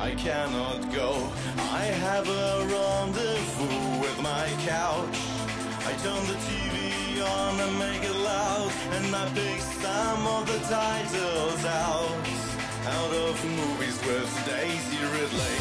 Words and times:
I 0.00 0.14
cannot 0.14 0.92
go. 0.92 1.10
I 1.58 1.82
have 2.06 2.28
a 2.28 2.66
rendezvous 2.70 4.00
with 4.00 4.22
my 4.22 4.46
couch. 4.64 5.18
I 5.84 5.92
turn 6.04 6.22
the 6.30 6.38
TV 6.46 7.20
on 7.20 7.60
and 7.60 7.78
make 7.80 8.04
it 8.04 8.14
loud, 8.14 8.70
and 8.92 9.14
I 9.14 9.28
pick 9.34 9.60
some 9.60 10.24
of 10.26 10.46
the 10.46 10.60
titles 10.70 11.64
out. 11.64 12.14
Out 12.86 13.12
of 13.12 13.44
movies 13.44 13.98
with 14.06 14.30
Daisy 14.46 15.02
Ridley, 15.18 15.60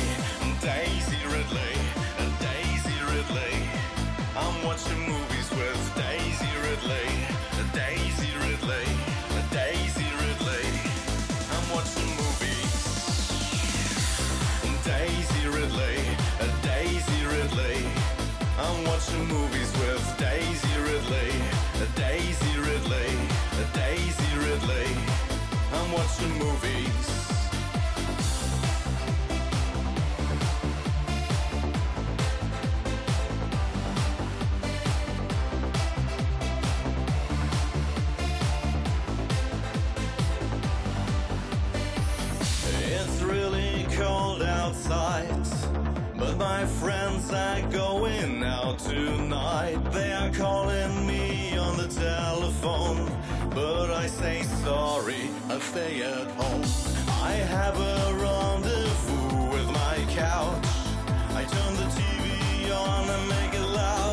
Daisy 0.62 1.22
Ridley, 1.34 1.76
Daisy 2.40 2.98
Ridley. 3.10 3.58
I'm 4.38 4.64
watching 4.64 5.00
movies 5.00 5.50
with 5.50 5.82
Daisy 5.96 6.54
Ridley, 6.62 7.10
Daisy 7.74 8.27
watching 19.08 19.28
movies 19.28 19.72
with 19.78 20.18
Daisy 20.18 20.80
Ridley, 20.80 21.32
Daisy 21.96 22.60
Ridley, 22.60 23.14
Daisy 23.74 24.38
Ridley. 24.38 24.88
I'm 25.74 25.92
watching 25.92 26.38
movies. 26.38 26.94
It's 42.90 43.22
really 43.22 43.88
cold 43.92 44.42
outside, 44.42 45.28
but 46.18 46.38
my 46.38 46.66
friends 46.66 47.32
are 47.32 47.62
going 47.72 48.37
out 48.68 48.80
tonight. 48.80 49.78
They 49.92 50.12
are 50.12 50.32
calling 50.32 51.08
me 51.08 51.58
on 51.58 51.78
the 51.78 51.88
telephone, 51.88 53.10
but 53.52 53.92
I 53.92 54.08
say 54.08 54.42
sorry, 54.64 55.30
I 55.50 55.60
stay 55.60 56.02
at 56.02 56.28
home. 56.32 56.64
I 57.30 57.34
have 57.56 57.78
a 57.80 57.98
rendezvous 58.24 59.52
with 59.56 59.68
my 59.68 59.98
couch. 60.10 60.68
I 61.40 61.44
turn 61.54 61.74
the 61.82 61.90
TV 62.00 62.72
on 62.88 63.10
and 63.16 63.24
make 63.36 63.54
it 63.54 63.68
loud, 63.82 64.07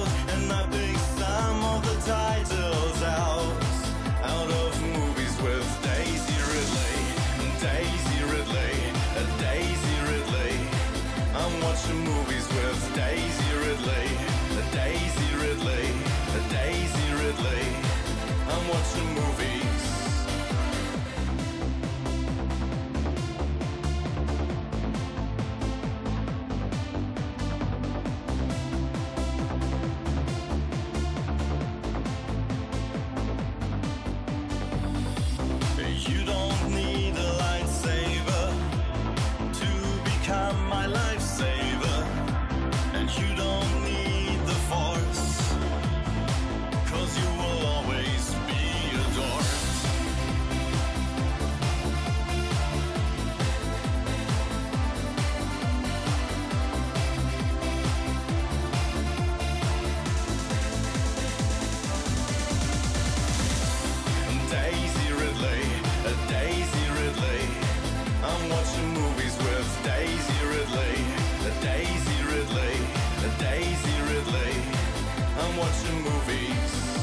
Watching 75.85 76.03
movies. 76.03 76.95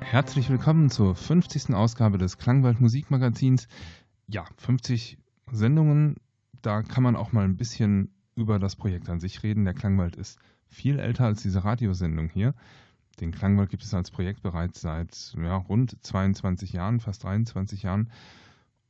Herzlich 0.00 0.48
willkommen 0.48 0.90
zur 0.90 1.14
50. 1.14 1.74
Ausgabe 1.74 2.18
des 2.18 2.38
Klangwald 2.38 2.80
Musikmagazins. 2.80 3.68
Ja, 4.26 4.44
50 4.56 5.18
Sendungen, 5.52 6.16
da 6.62 6.82
kann 6.82 7.02
man 7.04 7.14
auch 7.14 7.32
mal 7.32 7.44
ein 7.44 7.56
bisschen 7.56 8.15
über 8.36 8.58
das 8.58 8.76
Projekt 8.76 9.08
an 9.08 9.20
sich 9.20 9.42
reden. 9.42 9.64
Der 9.64 9.74
Klangwald 9.74 10.14
ist 10.16 10.38
viel 10.68 10.98
älter 10.98 11.24
als 11.24 11.42
diese 11.42 11.64
Radiosendung 11.64 12.28
hier. 12.28 12.54
Den 13.20 13.32
Klangwald 13.32 13.70
gibt 13.70 13.82
es 13.82 13.94
als 13.94 14.10
Projekt 14.10 14.42
bereits 14.42 14.80
seit 14.80 15.34
ja, 15.38 15.56
rund 15.56 15.96
22 16.04 16.72
Jahren, 16.72 17.00
fast 17.00 17.24
23 17.24 17.82
Jahren. 17.82 18.10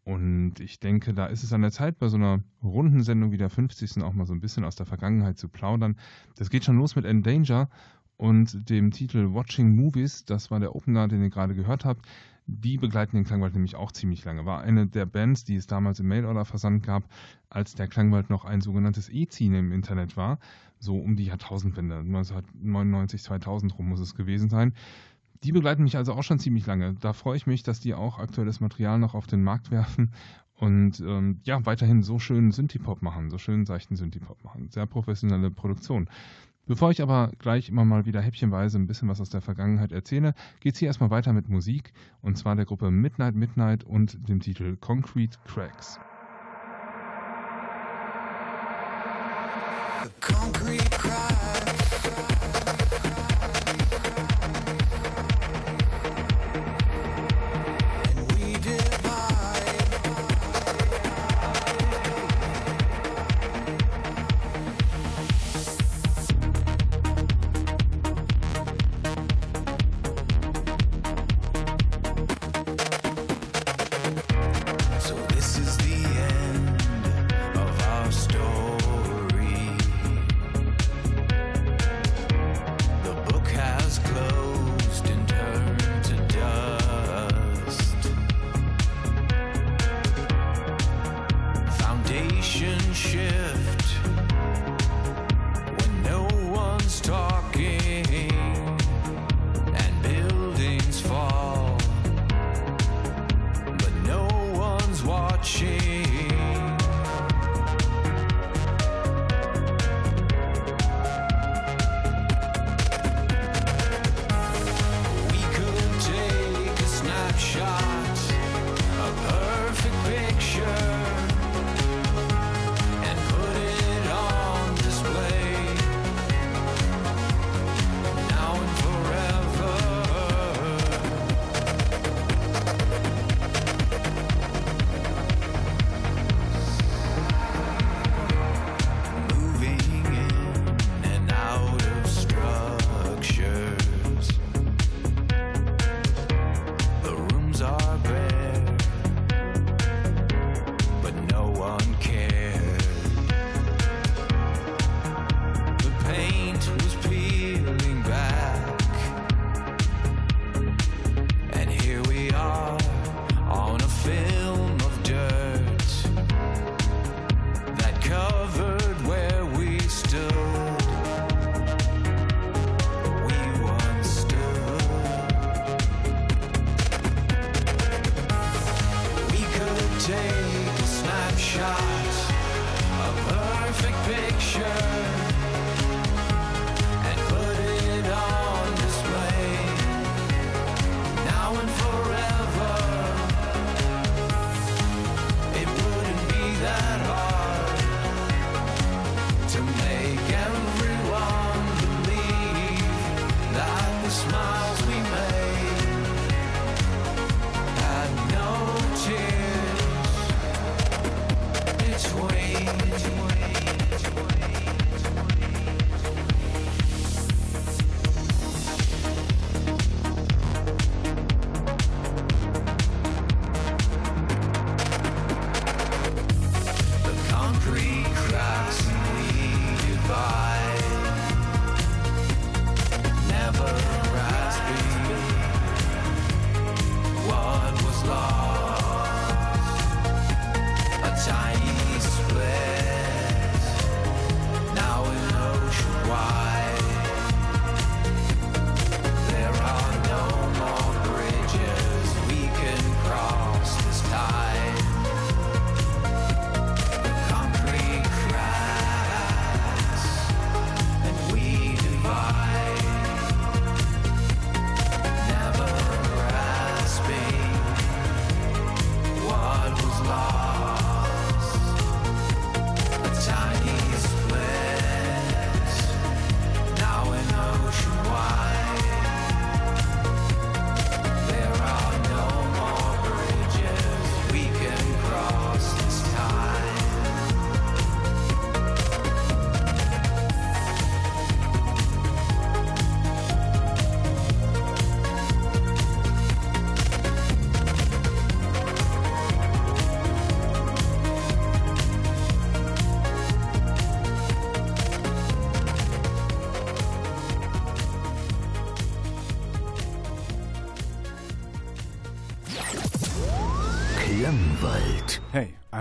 Und 0.03 0.61
ich 0.61 0.79
denke, 0.79 1.15
da 1.15 1.27
ist 1.27 1.43
es 1.43 1.53
an 1.53 1.63
der 1.63 1.73
Zeit, 1.73 1.99
bei 1.99 2.09
so 2.09 2.17
einer 2.17 2.43
runden 2.63 3.03
Sendung 3.03 3.33
wie 3.33 3.39
der 3.39 3.51
50. 3.51 4.03
auch 4.03 4.13
mal 4.13 4.27
so 4.27 4.35
ein 4.35 4.41
bisschen 4.41 4.65
aus 4.65 4.77
der 4.77 4.87
Vergangenheit 4.87 5.39
zu 5.39 5.49
plaudern. 5.49 5.97
Das 6.37 6.51
geht 6.51 6.65
schon 6.65 6.77
los 6.77 6.95
mit 6.97 7.05
Endanger 7.05 7.69
und 8.17 8.69
dem 8.69 8.91
Titel 8.91 9.35
Watching 9.35 9.75
Movies. 9.75 10.25
Das 10.25 10.51
war 10.51 10.61
der 10.61 10.75
Opener, 10.75 11.09
den 11.09 11.23
ihr 11.23 11.31
gerade 11.31 11.55
gehört 11.55 11.85
habt. 11.85 12.07
Die 12.49 12.79
begleiten 12.79 13.17
den 13.17 13.25
Klangwald 13.25 13.55
nämlich 13.55 13.75
auch 13.75 13.91
ziemlich 13.91 14.25
lange. 14.25 14.47
War 14.47 14.61
eine 14.61 14.87
der 14.87 15.05
Bands, 15.05 15.45
die 15.45 15.57
es 15.57 15.67
damals 15.67 15.99
im 15.99 16.07
Mailorder-Versand 16.07 16.85
gab, 16.85 17.05
als 17.51 17.75
der 17.75 17.89
Klangwald 17.89 18.31
noch 18.31 18.45
ein 18.45 18.61
sogenanntes 18.61 19.09
E-Zine 19.09 19.59
im 19.59 19.73
Internet 19.73 20.17
war. 20.17 20.39
So 20.79 20.97
um 20.97 21.17
die 21.17 21.25
Jahrtausendwende, 21.25 21.97
1999, 21.97 23.23
2000 23.23 23.77
rum 23.79 23.89
muss 23.89 24.01
es 24.01 24.15
gewesen 24.15 24.49
sein. 24.49 24.75
Die 25.43 25.53
begleiten 25.53 25.83
mich 25.83 25.97
also 25.97 26.13
auch 26.15 26.23
schon 26.23 26.39
ziemlich 26.39 26.67
lange. 26.67 26.95
Da 26.95 27.13
freue 27.13 27.37
ich 27.37 27.47
mich, 27.47 27.63
dass 27.63 27.81
die 27.81 27.95
auch 27.95 28.19
aktuelles 28.19 28.61
Material 28.61 28.99
noch 28.99 29.15
auf 29.15 29.27
den 29.27 29.43
Markt 29.43 29.71
werfen 29.71 30.13
und 30.55 31.01
ähm, 31.01 31.41
ja, 31.45 31.65
weiterhin 31.67 32.03
so 32.03 32.19
schönen 32.19 32.51
Synthie-Pop 32.51 33.03
machen, 33.03 33.29
so 33.29 33.39
schönen 33.39 33.67
seichten 33.67 33.97
Synthie-Pop 33.97 34.43
machen. 34.43 34.71
Sehr 34.71 34.87
professionelle 34.87 35.51
Produktion. 35.51 36.09
Bevor 36.67 36.91
ich 36.91 37.01
aber 37.01 37.31
gleich 37.39 37.69
immer 37.69 37.85
mal 37.85 38.07
wieder 38.07 38.21
häppchenweise 38.21 38.77
ein 38.77 38.89
bisschen 38.89 39.09
was 39.09 39.21
aus 39.21 39.31
der 39.31 39.41
Vergangenheit 39.41 39.93
erzähle, 39.93 40.35
geht's 40.59 40.81
hier 40.81 40.89
erstmal 40.89 41.11
weiter 41.11 41.33
mit 41.33 41.49
Musik 41.49 41.93
und 42.23 42.37
zwar 42.37 42.57
der 42.57 42.65
Gruppe 42.65 42.91
Midnight 42.91 43.37
Midnight 43.37 43.85
und 43.85 44.29
dem 44.29 44.41
Titel 44.41 44.77
Concrete 44.77 45.39
Cracks. 45.45 46.01
The 50.03 50.11
concrete 50.21 50.86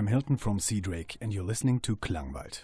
I'm 0.06 0.12
Hilton 0.12 0.38
from 0.38 0.60
Sea 0.60 0.82
Drake, 0.82 1.18
and 1.20 1.34
you're 1.34 1.44
listening 1.44 1.80
to 1.80 1.96
Klangwald. 1.96 2.60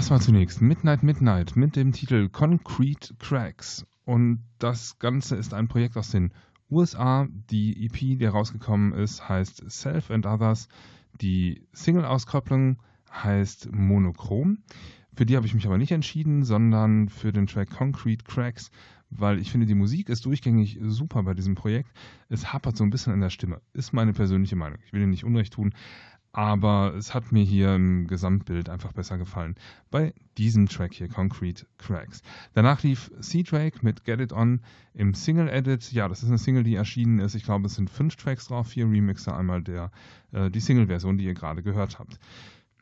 Das 0.00 0.10
war 0.10 0.18
zunächst 0.18 0.62
Midnight 0.62 1.02
Midnight 1.02 1.56
mit 1.56 1.76
dem 1.76 1.92
Titel 1.92 2.30
Concrete 2.30 3.14
Cracks. 3.18 3.86
Und 4.06 4.42
das 4.58 4.98
Ganze 4.98 5.36
ist 5.36 5.52
ein 5.52 5.68
Projekt 5.68 5.98
aus 5.98 6.10
den 6.10 6.32
USA. 6.70 7.28
Die 7.50 7.84
EP, 7.84 7.98
die 8.18 8.24
rausgekommen 8.24 8.94
ist, 8.94 9.28
heißt 9.28 9.70
Self 9.70 10.10
and 10.10 10.24
Others. 10.24 10.68
Die 11.20 11.66
Single-Auskopplung 11.74 12.78
heißt 13.12 13.72
Monochrom. 13.72 14.62
Für 15.14 15.26
die 15.26 15.36
habe 15.36 15.44
ich 15.44 15.52
mich 15.52 15.66
aber 15.66 15.76
nicht 15.76 15.92
entschieden, 15.92 16.44
sondern 16.44 17.10
für 17.10 17.30
den 17.30 17.46
Track 17.46 17.68
Concrete 17.68 18.24
Cracks, 18.24 18.70
weil 19.10 19.38
ich 19.38 19.50
finde, 19.50 19.66
die 19.66 19.74
Musik 19.74 20.08
ist 20.08 20.24
durchgängig 20.24 20.78
super 20.80 21.24
bei 21.24 21.34
diesem 21.34 21.56
Projekt. 21.56 21.90
Es 22.30 22.54
hapert 22.54 22.74
so 22.74 22.84
ein 22.84 22.90
bisschen 22.90 23.12
an 23.12 23.20
der 23.20 23.28
Stimme. 23.28 23.60
Ist 23.74 23.92
meine 23.92 24.14
persönliche 24.14 24.56
Meinung. 24.56 24.78
Ich 24.86 24.94
will 24.94 25.02
Ihnen 25.02 25.10
nicht 25.10 25.24
Unrecht 25.24 25.52
tun, 25.52 25.74
aber 26.32 26.94
es 26.94 27.12
hat 27.12 27.32
mir 27.32 27.42
hier 27.42 27.74
im 27.74 28.06
Gesamtbild 28.06 28.68
einfach 28.68 28.92
besser 28.92 29.18
gefallen. 29.18 29.56
Bei 29.90 30.14
diesem 30.38 30.68
Track 30.68 30.94
hier, 30.94 31.08
Concrete 31.08 31.66
Cracks. 31.78 32.22
Danach 32.54 32.82
lief 32.82 33.10
C-Drake 33.20 33.80
mit 33.82 34.04
Get 34.04 34.20
It 34.20 34.32
On 34.32 34.60
im 34.94 35.14
Single-Edit. 35.14 35.92
Ja, 35.92 36.08
das 36.08 36.22
ist 36.22 36.28
eine 36.28 36.38
Single, 36.38 36.62
die 36.62 36.76
erschienen 36.76 37.18
ist. 37.18 37.34
Ich 37.34 37.44
glaube, 37.44 37.66
es 37.66 37.74
sind 37.74 37.90
fünf 37.90 38.16
Tracks 38.16 38.46
drauf, 38.46 38.68
vier 38.68 38.86
Remixer, 38.86 39.36
einmal 39.36 39.62
der, 39.62 39.90
äh, 40.30 40.50
die 40.50 40.60
Single-Version, 40.60 41.18
die 41.18 41.24
ihr 41.24 41.34
gerade 41.34 41.62
gehört 41.62 41.98
habt. 41.98 42.20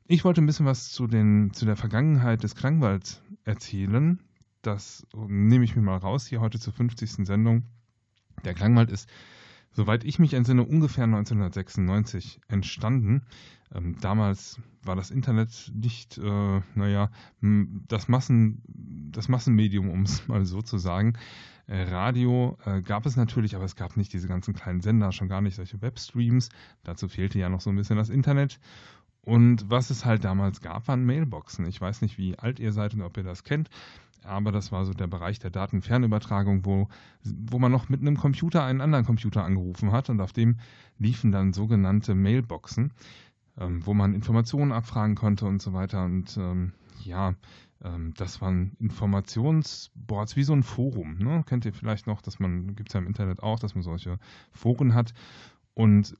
Ich 0.07 0.25
wollte 0.25 0.43
ein 0.43 0.47
bisschen 0.47 0.67
was 0.67 0.90
zu, 0.90 1.07
den, 1.07 1.52
zu 1.55 1.64
der 1.64 1.76
Vergangenheit 1.76 2.43
des 2.43 2.55
Klangwalds 2.55 3.23
erzählen. 3.45 4.21
Das 4.61 5.07
nehme 5.14 5.64
ich 5.64 5.75
mir 5.75 5.83
mal 5.83 5.97
raus 5.97 6.26
hier 6.26 6.40
heute 6.40 6.59
zur 6.59 6.73
50. 6.75 7.26
Sendung. 7.26 7.64
Der 8.45 8.55
Klangwald 8.55 8.90
ist 8.90 9.09
soweit 9.72 10.04
ich 10.04 10.18
mich 10.18 10.34
entsinne, 10.34 10.64
ungefähr 10.64 11.04
1996 11.04 12.40
entstanden. 12.48 13.22
Ähm, 13.75 13.96
damals 14.00 14.60
war 14.82 14.96
das 14.96 15.10
Internet 15.10 15.70
nicht, 15.75 16.18
äh, 16.18 16.60
naja, 16.75 17.10
das 17.40 18.08
Massen, 18.08 18.62
das 19.12 19.28
Massenmedium, 19.28 19.90
um 19.90 20.02
es 20.02 20.26
mal 20.28 20.44
so 20.44 20.62
zu 20.62 20.78
sagen. 20.78 21.14
Äh, 21.66 21.82
Radio 21.82 22.56
äh, 22.64 22.80
gab 22.80 23.04
es 23.04 23.16
natürlich, 23.16 23.54
aber 23.54 23.64
es 23.64 23.76
gab 23.76 23.96
nicht 23.96 24.12
diese 24.12 24.26
ganzen 24.26 24.54
kleinen 24.54 24.80
Sender, 24.80 25.12
schon 25.12 25.28
gar 25.28 25.42
nicht 25.42 25.56
solche 25.56 25.82
Webstreams. 25.82 26.48
Dazu 26.82 27.08
fehlte 27.08 27.38
ja 27.38 27.50
noch 27.50 27.60
so 27.60 27.70
ein 27.70 27.76
bisschen 27.76 27.98
das 27.98 28.08
Internet. 28.08 28.58
Und 29.20 29.68
was 29.68 29.90
es 29.90 30.06
halt 30.06 30.25
damals 30.25 30.62
gab, 30.62 30.88
waren 30.88 31.04
Mailboxen. 31.04 31.66
Ich 31.66 31.78
weiß 31.78 32.00
nicht, 32.00 32.16
wie 32.16 32.38
alt 32.38 32.58
ihr 32.58 32.72
seid 32.72 32.94
und 32.94 33.02
ob 33.02 33.18
ihr 33.18 33.25
das 33.25 33.44
kennt, 33.44 33.68
aber 34.28 34.52
das 34.52 34.70
war 34.73 34.85
so 34.85 34.92
der 34.92 35.06
Bereich 35.06 35.38
der 35.38 35.50
Datenfernübertragung, 35.50 36.64
wo, 36.64 36.88
wo 37.25 37.58
man 37.58 37.73
noch 37.73 37.88
mit 37.88 38.00
einem 38.00 38.16
Computer 38.16 38.64
einen 38.64 38.80
anderen 38.80 39.04
Computer 39.04 39.44
angerufen 39.44 39.92
hat 39.92 40.11
und 40.11 40.20
auf 40.20 40.32
dem 40.32 40.58
liefen 40.99 41.32
dann 41.32 41.52
sogenannte 41.52 42.14
Mailboxen, 42.14 42.92
ähm, 43.58 43.85
wo 43.85 43.94
man 43.94 44.14
Informationen 44.14 44.73
abfragen 44.73 45.14
konnte 45.14 45.47
und 45.47 45.62
so 45.62 45.73
weiter. 45.73 46.04
Und 46.04 46.37
ähm, 46.37 46.73
ja, 47.04 47.35
ähm, 47.82 48.12
das 48.16 48.40
waren 48.40 48.76
Informationsboards 48.78 50.37
wie 50.37 50.44
so 50.44 50.52
ein 50.52 50.62
Forum. 50.62 51.18
Ne? 51.18 51.44
Kennt 51.47 51.64
ihr 51.64 51.73
vielleicht 51.73 52.06
noch, 52.06 52.23
dass 52.23 52.38
man, 52.38 52.75
gibt 52.75 52.90
es 52.90 52.94
ja 52.94 53.00
im 53.00 53.06
Internet 53.06 53.42
auch, 53.42 53.58
dass 53.58 53.75
man 53.75 53.82
solche 53.82 54.18
Foren 54.52 54.94
hat. 54.94 55.14
Und 55.75 56.16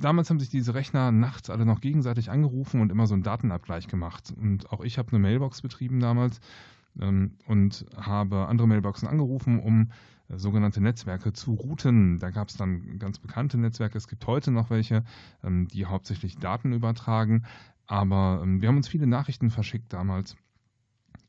damals 0.00 0.30
haben 0.30 0.38
sich 0.38 0.50
diese 0.50 0.74
Rechner 0.74 1.10
nachts 1.10 1.50
alle 1.50 1.66
noch 1.66 1.80
gegenseitig 1.80 2.30
angerufen 2.30 2.80
und 2.80 2.92
immer 2.92 3.08
so 3.08 3.14
einen 3.14 3.24
Datenabgleich 3.24 3.88
gemacht. 3.88 4.32
Und 4.40 4.70
auch 4.70 4.82
ich 4.82 4.98
habe 4.98 5.08
eine 5.08 5.18
Mailbox 5.18 5.62
betrieben 5.62 5.98
damals 5.98 6.40
und 6.94 7.86
habe 7.96 8.46
andere 8.46 8.68
Mailboxen 8.68 9.08
angerufen, 9.08 9.60
um 9.60 9.90
äh, 10.28 10.38
sogenannte 10.38 10.80
Netzwerke 10.80 11.32
zu 11.32 11.54
routen. 11.54 12.18
Da 12.18 12.30
gab 12.30 12.48
es 12.48 12.56
dann 12.56 12.98
ganz 12.98 13.18
bekannte 13.18 13.58
Netzwerke. 13.58 13.98
Es 13.98 14.08
gibt 14.08 14.26
heute 14.26 14.50
noch 14.50 14.70
welche, 14.70 15.04
ähm, 15.44 15.68
die 15.68 15.86
hauptsächlich 15.86 16.36
Daten 16.38 16.72
übertragen. 16.72 17.44
Aber 17.86 18.40
ähm, 18.42 18.60
wir 18.60 18.68
haben 18.68 18.76
uns 18.76 18.88
viele 18.88 19.06
Nachrichten 19.06 19.50
verschickt 19.50 19.92
damals 19.92 20.36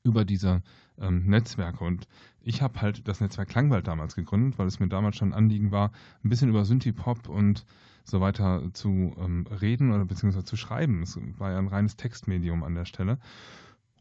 über 0.04 0.26
diese 0.26 0.62
ähm, 1.00 1.26
Netzwerke. 1.26 1.84
Und 1.84 2.08
ich 2.42 2.62
habe 2.62 2.82
halt 2.82 3.08
das 3.08 3.22
Netzwerk 3.22 3.50
Klangwald 3.50 3.88
damals 3.88 4.16
gegründet, 4.16 4.58
weil 4.58 4.68
es 4.68 4.80
mir 4.80 4.88
damals 4.88 5.16
schon 5.16 5.30
ein 5.30 5.38
Anliegen 5.38 5.72
war, 5.72 5.92
ein 6.24 6.30
bisschen 6.30 6.50
über 6.50 6.66
Synthie-Pop 6.66 7.30
und 7.30 7.66
so 8.04 8.20
weiter 8.20 8.74
zu 8.74 9.16
ähm, 9.20 9.46
reden 9.48 9.92
oder 9.92 10.06
beziehungsweise 10.06 10.46
zu 10.46 10.58
schreiben. 10.58 11.04
Es 11.04 11.20
war 11.38 11.52
ja 11.52 11.60
ein 11.60 11.68
reines 11.68 11.96
Textmedium 11.98 12.64
an 12.64 12.76
der 12.76 12.86
Stelle. 12.86 13.20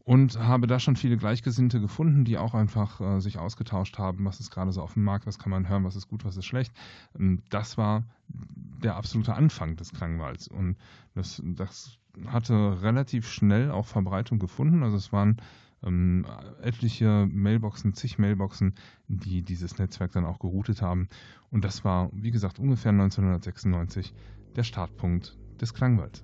Und 0.03 0.39
habe 0.39 0.67
da 0.67 0.79
schon 0.79 0.95
viele 0.95 1.17
Gleichgesinnte 1.17 1.79
gefunden, 1.79 2.25
die 2.25 2.37
auch 2.37 2.53
einfach 2.55 2.99
äh, 3.01 3.19
sich 3.19 3.37
ausgetauscht 3.37 3.99
haben, 3.99 4.25
was 4.25 4.39
ist 4.39 4.49
gerade 4.49 4.71
so 4.71 4.81
auf 4.81 4.93
dem 4.93 5.03
Markt, 5.03 5.27
was 5.27 5.37
kann 5.37 5.51
man 5.51 5.69
hören, 5.69 5.83
was 5.83 5.95
ist 5.95 6.07
gut, 6.07 6.25
was 6.25 6.37
ist 6.37 6.45
schlecht. 6.45 6.73
Ähm, 7.17 7.43
das 7.49 7.77
war 7.77 8.03
der 8.27 8.95
absolute 8.95 9.35
Anfang 9.35 9.75
des 9.75 9.93
Klangwalds. 9.93 10.47
Und 10.47 10.77
das, 11.13 11.41
das 11.45 11.97
hatte 12.27 12.81
relativ 12.81 13.29
schnell 13.29 13.71
auch 13.71 13.85
Verbreitung 13.85 14.39
gefunden. 14.39 14.83
Also 14.83 14.97
es 14.97 15.13
waren 15.13 15.37
ähm, 15.83 16.25
etliche 16.61 17.27
Mailboxen, 17.31 17.93
zig 17.93 18.17
Mailboxen, 18.17 18.75
die 19.07 19.43
dieses 19.43 19.77
Netzwerk 19.77 20.11
dann 20.11 20.25
auch 20.25 20.39
geroutet 20.39 20.81
haben. 20.81 21.09
Und 21.49 21.63
das 21.63 21.83
war, 21.83 22.09
wie 22.13 22.31
gesagt, 22.31 22.59
ungefähr 22.59 22.91
1996 22.91 24.13
der 24.55 24.63
Startpunkt 24.63 25.37
des 25.59 25.73
Klangwalds. 25.73 26.23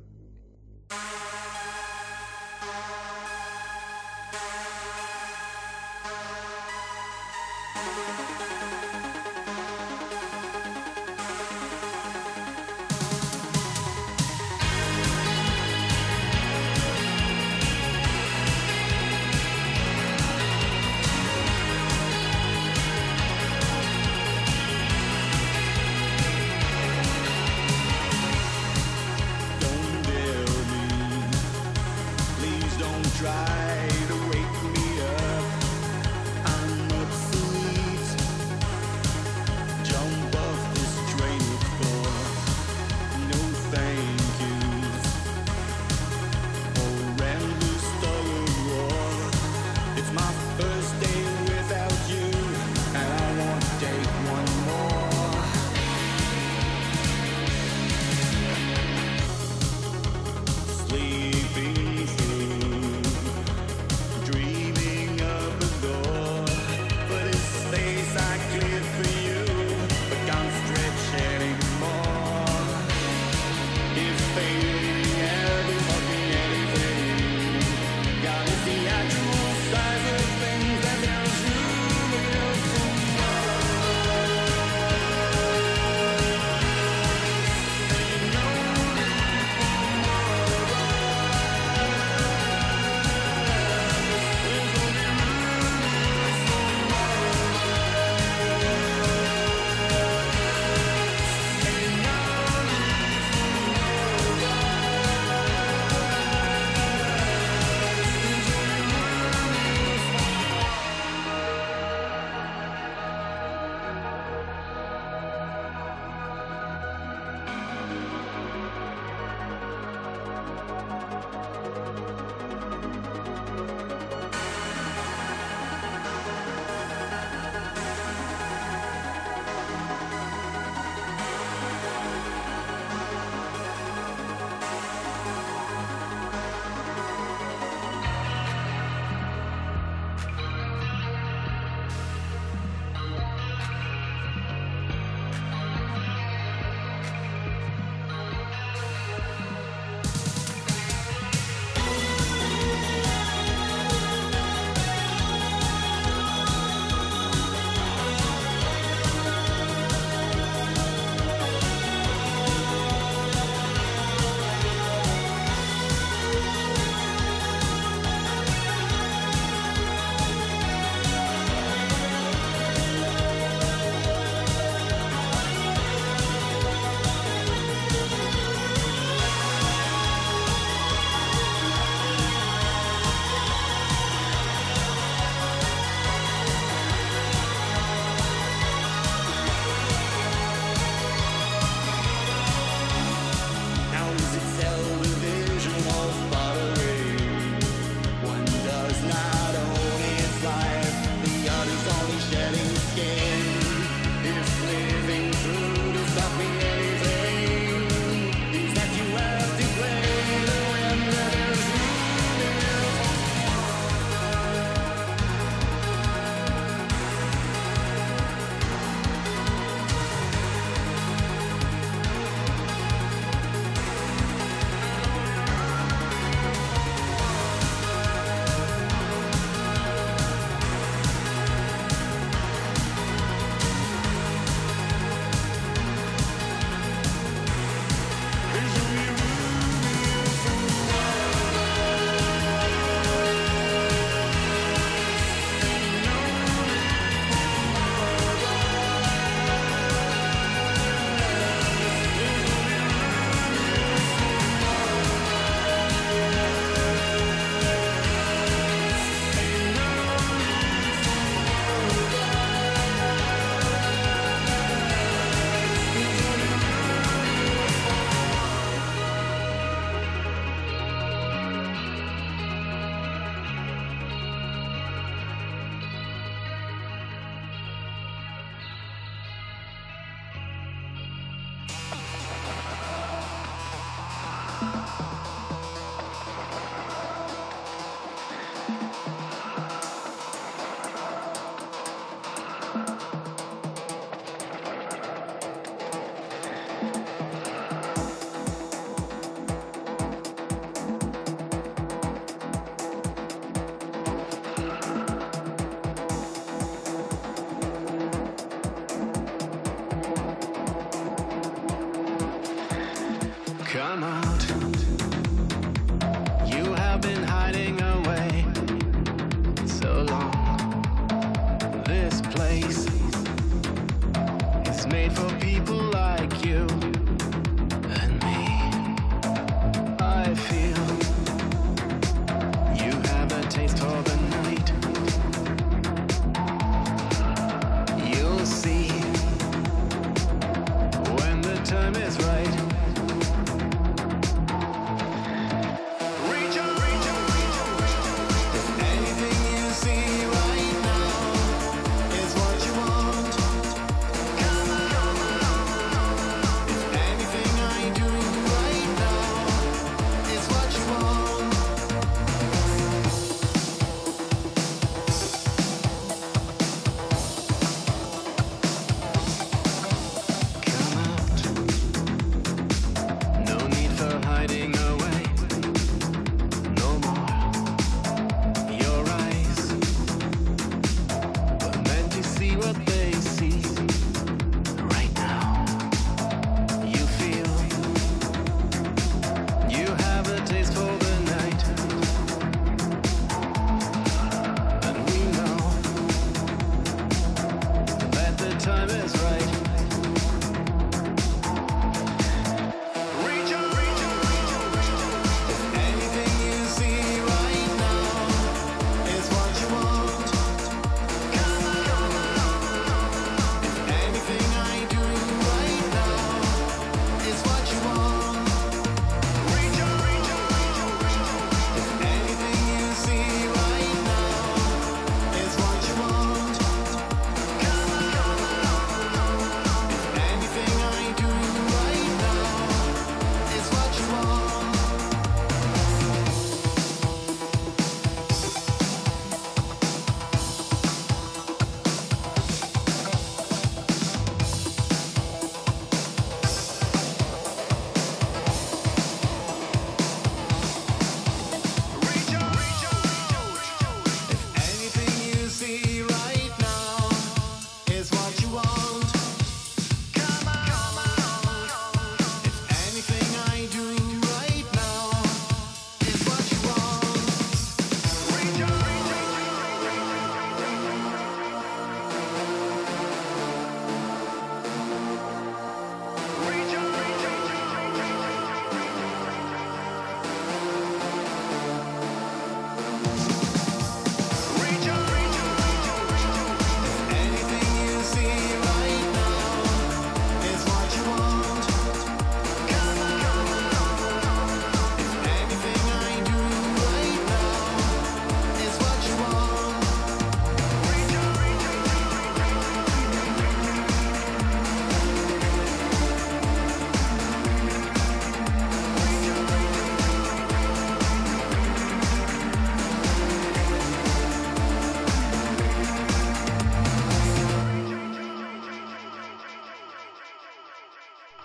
Ghana. 313.87 314.36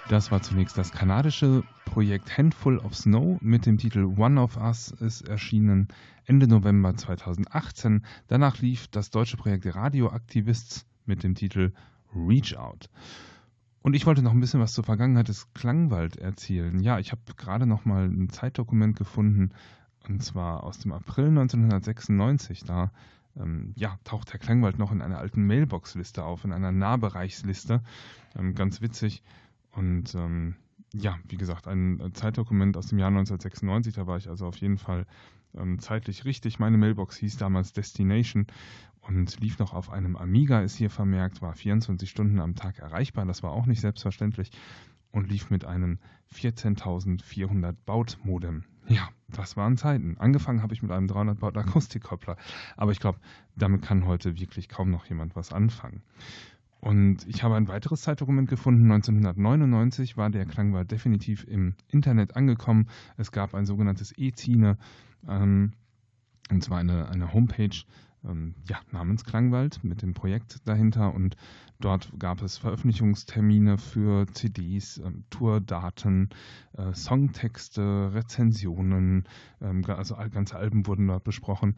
Das 0.09 0.31
war 0.31 0.43
zunächst 0.43 0.77
das 0.77 0.93
kanadische 0.93 1.63
Projekt 1.85 2.37
Handful 2.37 2.79
of 2.79 2.95
Snow 2.95 3.41
mit 3.41 3.67
dem 3.67 3.79
Titel 3.79 4.05
One 4.05 4.41
of 4.41 4.57
Us 4.57 4.91
ist 4.91 5.23
erschienen 5.23 5.89
Ende 6.27 6.49
November 6.49 6.95
2018. 6.95 8.05
Danach 8.27 8.59
lief 8.59 8.89
das 8.89 9.11
deutsche 9.11 9.37
Projekt 9.37 9.75
Radioaktivists 9.75 10.87
mit 11.07 11.23
dem 11.23 11.35
Titel 11.35 11.73
Reach 12.15 12.57
Out. 12.57 12.91
Und 13.81 13.95
ich 13.95 14.07
wollte 14.07 14.23
noch 14.23 14.33
ein 14.33 14.41
bisschen 14.41 14.61
was 14.61 14.75
zur 14.75 14.85
Vergangenheit 14.85 15.29
des 15.29 15.53
Klangwald 15.55 16.17
erzählen. 16.17 16.79
Ja, 16.81 16.99
ich 16.99 17.13
habe 17.13 17.23
gerade 17.37 17.67
noch 17.67 17.85
mal 17.85 18.07
ein 18.07 18.29
Zeitdokument 18.29 18.97
gefunden, 18.97 19.51
und 20.09 20.23
zwar 20.23 20.65
aus 20.65 20.79
dem 20.79 20.93
April 20.93 21.29
1996. 21.29 22.65
Da 22.65 22.93
ähm, 23.37 23.73
ja, 23.77 23.99
taucht 24.05 24.33
der 24.33 24.41
Klangwald 24.41 24.79
noch 24.79 24.93
in 24.93 25.01
einer 25.01 25.19
alten 25.19 25.47
Mailbox-Liste 25.47 26.25
auf, 26.25 26.45
in 26.45 26.53
einer 26.53 26.73
Nahbereichsliste. 26.73 27.83
Ähm, 28.37 28.55
ganz 28.55 28.81
witzig. 28.83 29.23
Und 29.73 30.15
ähm, 30.15 30.57
ja, 30.95 31.19
wie 31.29 31.37
gesagt, 31.37 31.67
ein 31.67 32.13
Zeitdokument 32.15 32.77
aus 32.77 32.89
dem 32.89 32.99
Jahr 32.99 33.09
1996, 33.09 33.95
da 33.95 34.07
war 34.07 34.19
ich 34.19 34.29
also 34.29 34.47
auf 34.47 34.57
jeden 34.57 34.79
Fall 34.79 35.07
ähm, 35.55 35.79
zeitlich 35.79 36.25
richtig. 36.25 36.59
Meine 36.59 36.79
Mailbox 36.79 37.17
hieß 37.17 37.37
damals 37.39 37.73
Destination 37.73 38.47
und 39.01 39.41
lief 39.41 39.59
noch 39.59 39.73
auf 39.73 39.91
einem 39.91 40.17
Amiga, 40.17 40.61
ist 40.61 40.77
hier 40.77 40.91
vermerkt, 40.91 41.43
war 41.43 41.55
24 41.55 42.09
Stunden 42.09 42.41
am 42.41 42.55
Tag 42.55 42.79
erreichbar, 42.79 43.25
das 43.27 43.43
war 43.43 43.51
auch 43.53 43.67
nicht 43.67 43.81
selbstverständlich 43.81 44.51
und 45.11 45.29
lief 45.29 45.51
mit 45.51 45.65
einem 45.65 45.99
14.400 46.35 47.75
Baut 47.85 48.19
Modem. 48.23 48.65
Ja, 48.89 49.09
das 49.29 49.57
waren 49.57 49.77
Zeiten. 49.77 50.17
Angefangen 50.19 50.63
habe 50.63 50.75
ich 50.75 50.83
mit 50.83 50.91
einem 50.91 51.07
300 51.07 51.39
Baut 51.39 51.57
Akustikkoppler, 51.57 52.37
aber 52.77 52.93
ich 52.93 53.01
glaube, 53.01 53.19
damit 53.57 53.83
kann 53.83 54.07
heute 54.07 54.39
wirklich 54.39 54.69
kaum 54.69 54.91
noch 54.91 55.07
jemand 55.07 55.37
was 55.37 55.53
anfangen. 55.53 56.03
Und 56.83 57.27
ich 57.29 57.45
habe 57.45 57.55
ein 57.55 57.69
weiteres 57.69 58.03
Zeitdokument 58.03 58.49
gefunden. 58.49 58.91
1999 58.91 60.17
war 60.17 60.31
der 60.31 60.47
Klangwald 60.47 60.91
definitiv 60.91 61.47
im 61.47 61.77
Internet 61.87 62.35
angekommen. 62.37 62.89
Es 63.17 63.31
gab 63.31 63.55
ein 63.55 63.67
sogenanntes 63.67 64.13
E-Zine. 64.19 64.77
Ähm, 65.29 65.75
Und 66.51 66.65
zwar 66.65 66.79
eine, 66.79 67.09
eine 67.09 67.33
Homepage 67.33 67.85
ähm, 68.25 68.55
ja, 68.69 68.81
namens 68.91 69.25
Klangwald 69.25 69.85
mit 69.85 70.03
dem 70.03 70.13
Projekt 70.13 70.67
dahinter. 70.69 71.15
Und 71.15 71.37
dort 71.79 72.13
gab 72.19 72.43
es 72.43 72.59
Veröffentlichungstermine 72.59 73.79
für 73.79 74.27
CDs, 74.27 74.99
ähm, 74.99 75.25
Tourdaten, 75.31 76.31
äh, 76.77 76.93
Songtexte, 76.95 78.11
Rezensionen, 78.13 79.29
ähm, 79.61 79.85
also 79.87 80.17
ganze 80.33 80.57
Alben 80.57 80.87
wurden 80.89 81.07
dort 81.07 81.23
besprochen. 81.23 81.77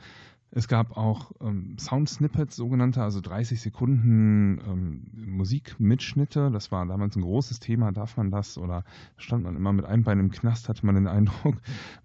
Es 0.57 0.69
gab 0.69 0.97
auch 0.97 1.33
ähm, 1.41 1.77
Sound-Snippets, 1.81 2.55
sogenannte, 2.55 3.03
also 3.03 3.21
30 3.21 3.61
Sekunden 3.61 4.61
ähm, 4.65 5.03
Musikmitschnitte. 5.13 6.53
Das 6.53 6.71
war 6.71 6.87
damals 6.87 7.17
ein 7.17 7.23
großes 7.23 7.59
Thema. 7.59 7.91
Darf 7.91 8.17
man 8.17 8.31
das? 8.31 8.57
Oder 8.57 8.85
stand 9.17 9.43
man 9.43 9.57
immer 9.57 9.73
mit 9.73 9.85
einem 9.85 10.05
Bein 10.05 10.21
im 10.21 10.31
Knast, 10.31 10.69
hatte 10.69 10.87
man 10.87 10.95
den 10.95 11.07
Eindruck, 11.09 11.57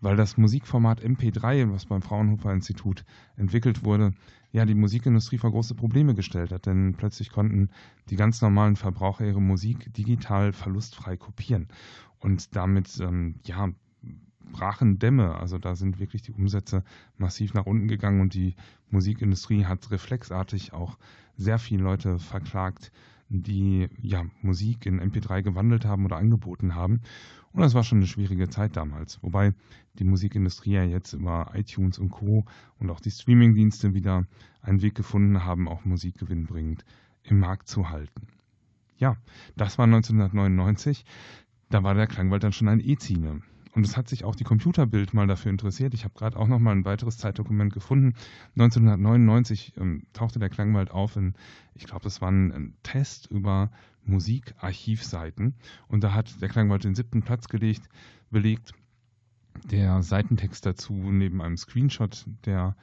weil 0.01 0.15
das 0.15 0.37
Musikformat 0.37 0.99
MP3, 0.99 1.71
was 1.71 1.85
beim 1.85 2.01
Fraunhofer 2.01 2.51
Institut 2.51 3.05
entwickelt 3.37 3.85
wurde, 3.85 4.13
ja, 4.51 4.65
die 4.65 4.73
Musikindustrie 4.73 5.37
vor 5.37 5.51
große 5.51 5.75
Probleme 5.75 6.15
gestellt 6.15 6.51
hat. 6.51 6.65
Denn 6.65 6.95
plötzlich 6.97 7.29
konnten 7.29 7.69
die 8.09 8.15
ganz 8.15 8.41
normalen 8.41 8.77
Verbraucher 8.77 9.25
ihre 9.25 9.41
Musik 9.41 9.93
digital 9.93 10.53
verlustfrei 10.53 11.17
kopieren. 11.17 11.67
Und 12.17 12.55
damit, 12.55 12.99
ähm, 12.99 13.35
ja, 13.43 13.69
brachen 14.51 14.99
Dämme. 14.99 15.35
Also 15.35 15.57
da 15.57 15.75
sind 15.75 15.99
wirklich 15.99 16.21
die 16.21 16.33
Umsätze 16.33 16.83
massiv 17.17 17.53
nach 17.53 17.65
unten 17.65 17.87
gegangen 17.87 18.21
und 18.21 18.33
die 18.33 18.55
Musikindustrie 18.89 19.65
hat 19.65 19.91
reflexartig 19.91 20.73
auch 20.73 20.97
sehr 21.37 21.59
viele 21.59 21.83
Leute 21.83 22.19
verklagt, 22.19 22.91
die 23.29 23.87
ja 24.01 24.25
Musik 24.41 24.85
in 24.85 24.99
MP3 24.99 25.43
gewandelt 25.43 25.85
haben 25.85 26.05
oder 26.05 26.17
angeboten 26.17 26.75
haben. 26.75 27.01
Und 27.51 27.61
das 27.61 27.73
war 27.73 27.83
schon 27.83 27.99
eine 27.99 28.07
schwierige 28.07 28.49
Zeit 28.49 28.75
damals. 28.75 29.21
Wobei 29.23 29.53
die 29.93 30.03
Musikindustrie 30.03 30.73
ja 30.73 30.83
jetzt 30.83 31.13
über 31.13 31.51
iTunes 31.53 31.99
und 31.99 32.09
Co. 32.09 32.45
und 32.79 32.89
auch 32.89 32.99
die 32.99 33.11
Streamingdienste 33.11 33.93
wieder 33.93 34.25
einen 34.61 34.81
Weg 34.81 34.95
gefunden 34.95 35.43
haben, 35.45 35.67
auch 35.67 35.85
Musik 35.85 36.17
gewinnbringend 36.17 36.85
im 37.23 37.39
Markt 37.39 37.67
zu 37.67 37.89
halten. 37.89 38.27
Ja, 38.97 39.15
das 39.55 39.77
war 39.77 39.85
1999. 39.85 41.05
Da 41.69 41.83
war 41.83 41.93
der 41.93 42.07
Klangwald 42.07 42.43
dann 42.43 42.51
schon 42.51 42.67
ein 42.67 42.81
E-Zine. 42.81 43.41
Und 43.73 43.85
es 43.85 43.95
hat 43.95 44.07
sich 44.09 44.23
auch 44.23 44.35
die 44.35 44.43
Computerbild 44.43 45.13
mal 45.13 45.27
dafür 45.27 45.51
interessiert. 45.51 45.93
Ich 45.93 46.03
habe 46.03 46.15
gerade 46.15 46.37
auch 46.37 46.47
noch 46.47 46.59
mal 46.59 46.71
ein 46.71 46.85
weiteres 46.85 47.17
Zeitdokument 47.17 47.73
gefunden. 47.73 48.15
1999 48.57 49.73
ähm, 49.77 50.03
tauchte 50.13 50.39
der 50.39 50.49
Klangwald 50.49 50.91
auf 50.91 51.15
in, 51.15 51.35
ich 51.75 51.85
glaube, 51.85 52.03
das 52.03 52.21
war 52.21 52.31
ein, 52.31 52.51
ein 52.51 52.73
Test 52.83 53.27
über 53.27 53.71
Musikarchivseiten. 54.03 55.55
Und 55.87 56.03
da 56.03 56.13
hat 56.13 56.41
der 56.41 56.49
Klangwald 56.49 56.83
den 56.83 56.95
siebten 56.95 57.21
Platz 57.21 57.47
gelegt, 57.47 57.89
belegt. 58.31 58.73
Der 59.65 60.01
Seitentext 60.03 60.65
dazu 60.65 60.93
neben 60.93 61.41
einem 61.41 61.57
Screenshot 61.57 62.25
der 62.45 62.75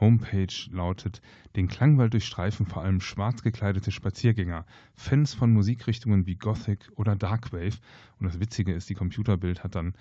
Homepage 0.00 0.70
lautet, 0.70 1.20
den 1.56 1.68
Klangwald 1.68 2.12
durchstreifen 2.14 2.66
vor 2.66 2.82
allem 2.82 3.00
schwarz 3.00 3.42
gekleidete 3.42 3.90
Spaziergänger, 3.90 4.66
Fans 4.94 5.34
von 5.34 5.52
Musikrichtungen 5.52 6.26
wie 6.26 6.36
Gothic 6.36 6.90
oder 6.96 7.14
Darkwave. 7.14 7.78
Und 8.18 8.26
das 8.26 8.40
Witzige 8.40 8.72
ist, 8.72 8.88
die 8.88 8.94
Computerbild 8.94 9.62
hat 9.62 9.74
dann 9.74 9.94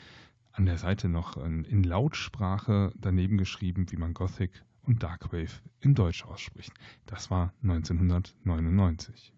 an 0.52 0.66
der 0.66 0.78
Seite 0.78 1.10
noch 1.10 1.38
in 1.38 1.84
Lautsprache 1.84 2.92
daneben 2.98 3.38
geschrieben, 3.38 3.92
wie 3.92 3.98
man 3.98 4.14
Gothic 4.14 4.64
und 4.84 5.04
Darkwave 5.04 5.62
in 5.82 5.94
Deutsch 5.96 6.26
ausspricht. 6.26 6.74
Das 7.06 7.30
war 7.30 7.54
1999. 7.62 9.34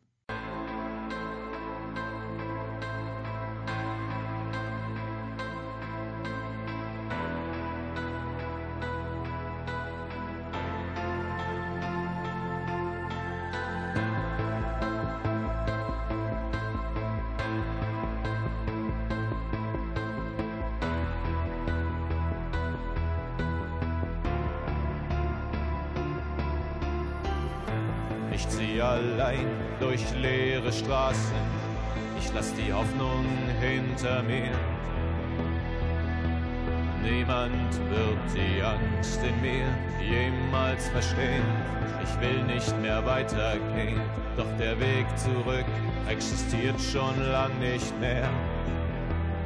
nicht 43.02 43.06
mehr 43.06 43.06
weitergehen, 43.06 44.02
doch 44.38 44.46
der 44.60 44.80
Weg 44.80 45.06
zurück 45.18 45.66
existiert 46.10 46.80
schon 46.80 47.32
lang 47.32 47.52
nicht 47.60 48.00
mehr. 48.00 48.30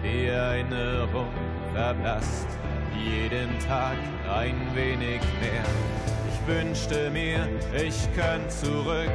Die 0.04 0.28
Erinnerung 0.28 1.28
verblasst 1.74 2.48
jeden 2.94 3.58
Tag 3.68 3.98
ein 4.34 4.56
wenig 4.74 5.22
mehr. 5.41 5.65
Ich 6.30 6.48
wünschte 6.48 7.10
mir, 7.10 7.48
ich 7.76 8.08
könnte 8.13 8.50
zurück, 8.50 9.12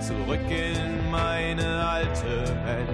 zurück 0.00 0.40
in 0.48 1.10
meine 1.10 1.84
alte 1.84 2.44
Welt, 2.64 2.88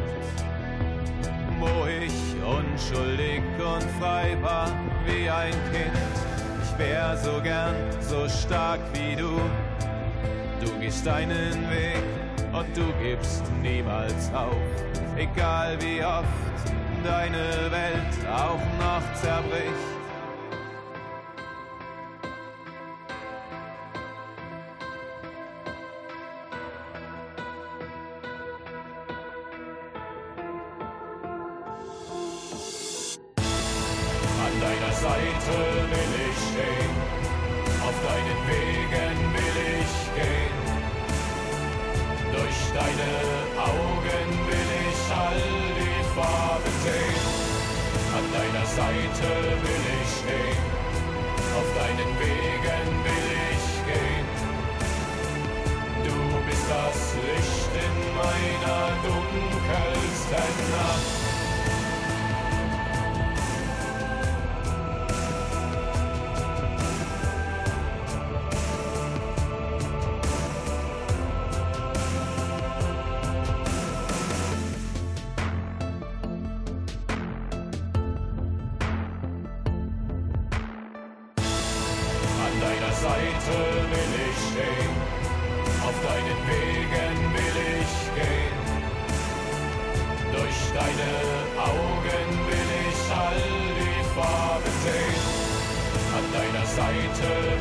wo 1.60 1.86
ich 1.86 2.12
unschuldig 2.42 3.42
und 3.58 3.84
frei 4.00 4.36
war 4.42 4.68
wie 5.06 5.28
ein 5.28 5.52
Kind. 5.72 5.92
Ich 6.62 6.78
wär 6.78 7.16
so 7.16 7.40
gern 7.42 7.74
so 8.00 8.28
stark 8.28 8.80
wie 8.94 9.16
du. 9.16 9.40
Du 10.60 10.70
gehst 10.80 11.06
deinen 11.06 11.68
Weg 11.70 12.02
und 12.52 12.76
du 12.76 12.92
gibst 13.02 13.42
niemals 13.62 14.32
auf, 14.32 14.56
egal 15.16 15.76
wie 15.80 16.02
oft 16.04 16.26
deine 17.02 17.70
Welt 17.70 18.28
auch 18.32 18.60
noch 18.78 19.14
zerbricht. 19.14 19.93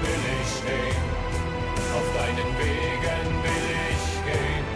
Will 0.04 0.26
ich 0.40 0.50
stehen, 0.60 1.06
auf 1.98 2.08
deinen 2.18 2.50
Wegen 2.60 3.28
will 3.44 3.70
ich 3.92 4.06
gehen. 4.28 4.68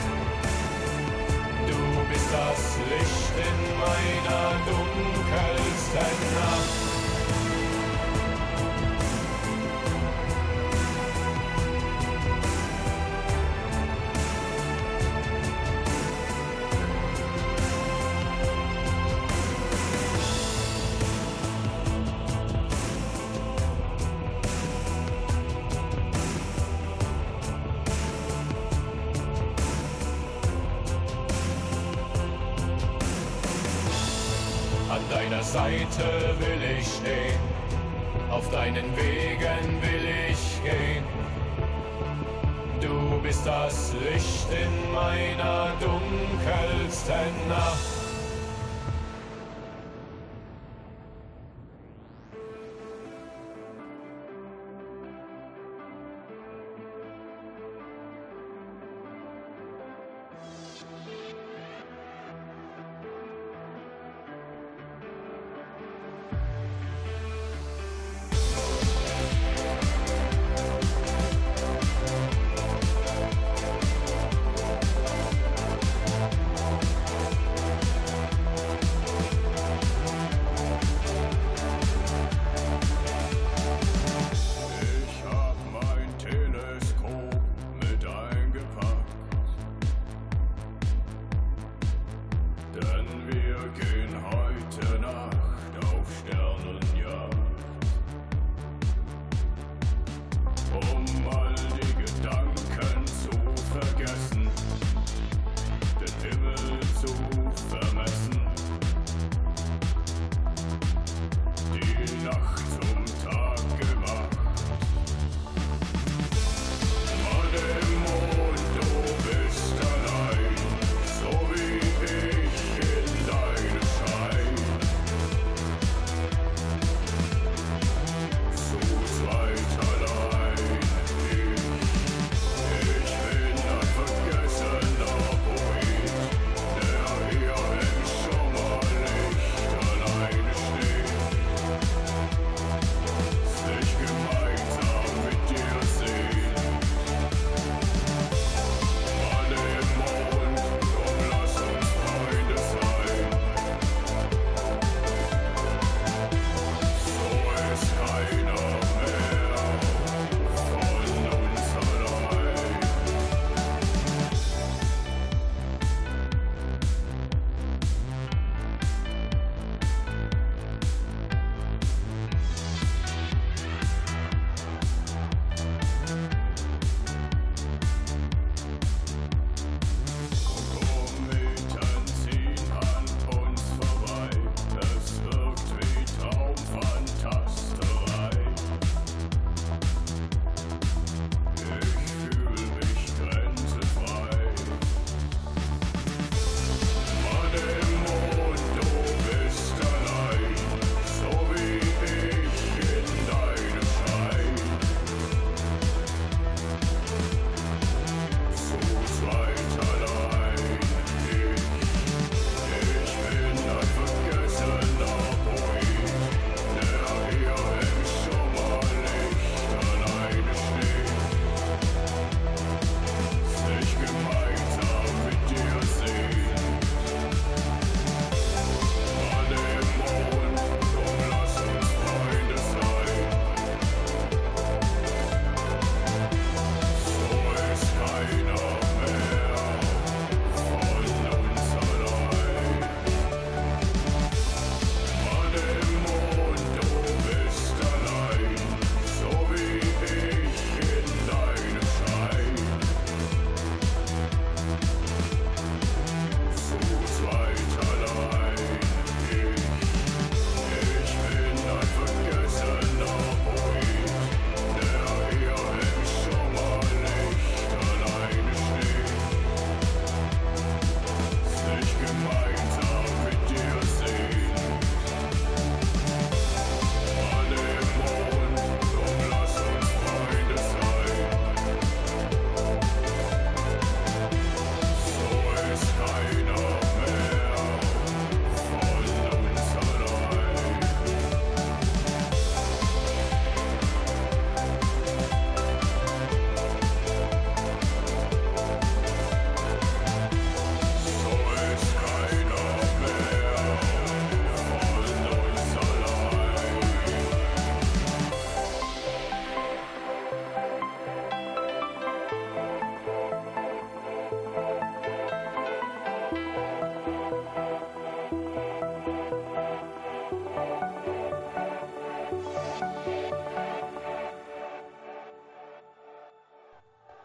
Du 1.67 1.79
bist 2.09 2.29
das 2.31 2.61
Licht 2.89 3.35
in 3.47 3.59
meiner 3.79 4.43
dunkelsten 4.67 6.17
Nacht. 6.35 6.96
Worte 35.97 36.39
will 36.39 36.77
ich 36.79 36.85
stehen, 36.85 37.39
auf 38.29 38.49
deinen 38.51 38.95
Wegen 38.95 39.81
will 39.81 40.29
ich 40.29 40.61
gehen. 40.63 41.03
Du 42.79 43.19
bist 43.21 43.45
das 43.45 43.93
Licht 43.93 44.47
in 44.51 44.93
meiner 44.93 45.73
dunkelsten 45.79 47.47
Nacht. 47.49 47.66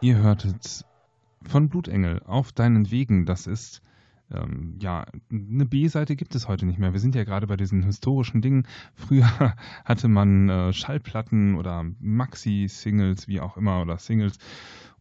Ihr 0.03 0.17
hörtet 0.17 0.83
von 1.43 1.69
Blutengel 1.69 2.21
auf 2.25 2.51
deinen 2.51 2.91
Wegen. 2.91 3.25
Das 3.25 3.47
ist, 3.47 3.81
ähm, 4.33 4.75
ja, 4.81 5.05
eine 5.31 5.65
B-Seite 5.65 6.17
gibt 6.17 6.35
es 6.35 6.49
heute 6.49 6.65
nicht 6.65 6.77
mehr. 6.77 6.91
Wir 6.91 6.99
sind 6.99 7.15
ja 7.15 7.23
gerade 7.23 7.47
bei 7.47 7.55
diesen 7.55 7.83
historischen 7.83 8.41
Dingen. 8.41 8.67
Früher 8.95 9.29
hatte 9.85 10.09
man 10.09 10.49
äh, 10.49 10.73
Schallplatten 10.73 11.55
oder 11.55 11.85
Maxi-Singles, 12.01 13.29
wie 13.29 13.39
auch 13.39 13.55
immer, 13.55 13.81
oder 13.81 13.97
Singles. 13.97 14.39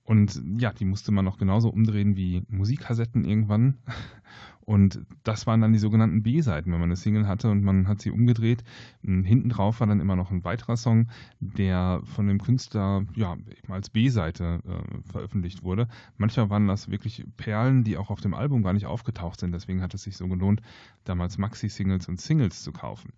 Und 0.04 0.42
ja, 0.58 0.72
die 0.72 0.84
musste 0.84 1.12
man 1.12 1.24
noch 1.24 1.38
genauso 1.38 1.68
umdrehen 1.68 2.16
wie 2.16 2.42
Musikkassetten 2.48 3.24
irgendwann. 3.24 3.78
Und 4.64 5.04
das 5.24 5.46
waren 5.48 5.60
dann 5.60 5.72
die 5.72 5.78
sogenannten 5.80 6.22
B-Seiten, 6.22 6.70
wenn 6.70 6.78
man 6.78 6.88
eine 6.88 6.96
Single 6.96 7.26
hatte 7.26 7.50
und 7.50 7.64
man 7.64 7.88
hat 7.88 8.00
sie 8.00 8.12
umgedreht. 8.12 8.62
Hinten 9.02 9.48
drauf 9.48 9.80
war 9.80 9.88
dann 9.88 9.98
immer 9.98 10.14
noch 10.14 10.30
ein 10.30 10.44
weiterer 10.44 10.76
Song, 10.76 11.08
der 11.40 12.00
von 12.04 12.28
dem 12.28 12.40
Künstler 12.40 13.04
ja, 13.16 13.36
als 13.68 13.90
B-Seite 13.90 14.60
äh, 14.64 15.10
veröffentlicht 15.10 15.64
wurde. 15.64 15.88
Manchmal 16.16 16.48
waren 16.48 16.68
das 16.68 16.88
wirklich 16.88 17.24
Perlen, 17.36 17.82
die 17.82 17.96
auch 17.96 18.10
auf 18.10 18.20
dem 18.20 18.34
Album 18.34 18.62
gar 18.62 18.72
nicht 18.72 18.86
aufgetaucht 18.86 19.40
sind. 19.40 19.50
Deswegen 19.50 19.82
hat 19.82 19.94
es 19.94 20.04
sich 20.04 20.16
so 20.16 20.28
gelohnt, 20.28 20.62
damals 21.02 21.38
Maxi-Singles 21.38 22.08
und 22.08 22.20
Singles 22.20 22.62
zu 22.62 22.70
kaufen. 22.70 23.12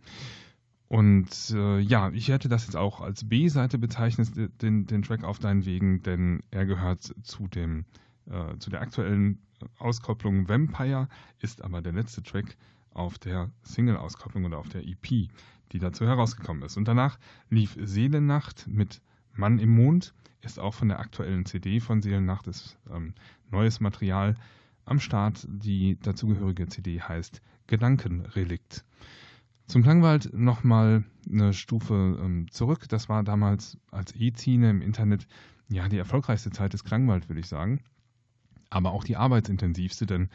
Und 0.95 1.51
äh, 1.51 1.81
ja, 1.81 2.13
ich 2.13 2.29
hätte 2.29 2.49
das 2.49 2.67
jetzt 2.67 2.77
auch 2.77 3.01
als 3.01 3.29
B-Seite 3.29 3.79
bezeichnet, 3.79 4.29
den, 4.63 4.87
den 4.87 5.03
Track 5.03 5.25
auf 5.25 5.41
deinen 5.41 5.67
Wegen, 5.67 6.05
denn 6.05 6.45
er 6.53 6.67
gehört 6.67 7.13
zu 7.25 7.49
dem 7.49 7.85
äh, 8.27 8.57
zu 8.59 8.71
der 8.71 8.81
aktuellen 8.81 9.41
Auskopplung 9.81 10.49
Vampire, 10.49 11.09
ist 11.41 11.65
aber 11.65 11.83
der 11.83 11.95
letzte 11.95 12.23
Track 12.23 12.57
auf 12.91 13.19
der 13.19 13.51
Single-Auskopplung 13.65 14.45
oder 14.45 14.59
auf 14.59 14.69
der 14.69 14.87
EP, 14.87 15.03
die 15.73 15.79
dazu 15.81 16.07
herausgekommen 16.07 16.63
ist. 16.63 16.77
Und 16.77 16.87
danach 16.87 17.19
lief 17.51 17.77
Seelennacht 17.83 18.69
mit 18.69 19.03
Mann 19.33 19.59
im 19.59 19.71
Mond, 19.71 20.15
ist 20.43 20.61
auch 20.61 20.75
von 20.75 20.87
der 20.87 21.01
aktuellen 21.01 21.45
CD 21.45 21.81
von 21.81 22.03
Seelennacht, 22.03 22.47
ist 22.47 22.79
ähm, 22.89 23.15
neues 23.51 23.81
Material 23.81 24.37
am 24.85 25.01
Start. 25.01 25.45
Die 25.49 25.99
dazugehörige 25.99 26.69
CD 26.69 27.01
heißt 27.01 27.43
Gedankenrelikt. 27.67 28.85
Zum 29.67 29.83
Klangwald 29.83 30.33
nochmal 30.35 31.05
eine 31.31 31.53
Stufe 31.53 32.19
ähm, 32.23 32.51
zurück. 32.51 32.89
Das 32.89 33.09
war 33.09 33.23
damals 33.23 33.79
als 33.91 34.15
E-Zine 34.15 34.71
im 34.71 34.83
Internet 34.83 35.27
ja 35.69 35.89
die 35.89 35.99
erfolgreichste 35.99 36.51
Zeit 36.51 36.75
des 36.75 36.85
Klangwald, 36.85 37.29
würde 37.29 37.41
ich 37.41 37.49
sagen. 37.49 37.81
Aber 38.69 38.93
auch 38.93 39.05
die 39.05 39.17
arbeitsintensivste, 39.17 40.07
denn 40.07 40.29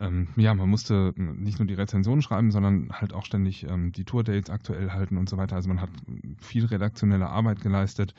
ähm, 0.00 0.28
ja, 0.36 0.54
man 0.54 0.68
musste 0.68 1.12
nicht 1.16 1.58
nur 1.58 1.68
die 1.68 1.74
Rezensionen 1.74 2.22
schreiben, 2.22 2.50
sondern 2.50 2.90
halt 2.90 3.12
auch 3.12 3.24
ständig 3.24 3.64
ähm, 3.68 3.92
die 3.92 4.04
Tourdates 4.04 4.50
aktuell 4.50 4.90
halten 4.90 5.16
und 5.16 5.28
so 5.28 5.36
weiter. 5.36 5.54
Also 5.54 5.68
man 5.68 5.80
hat 5.80 5.90
viel 6.38 6.64
redaktionelle 6.64 7.28
Arbeit 7.28 7.60
geleistet. 7.60 8.14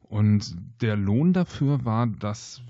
Und 0.00 0.56
der 0.80 0.96
Lohn 0.96 1.32
dafür 1.32 1.84
war, 1.84 2.06
dass 2.06 2.62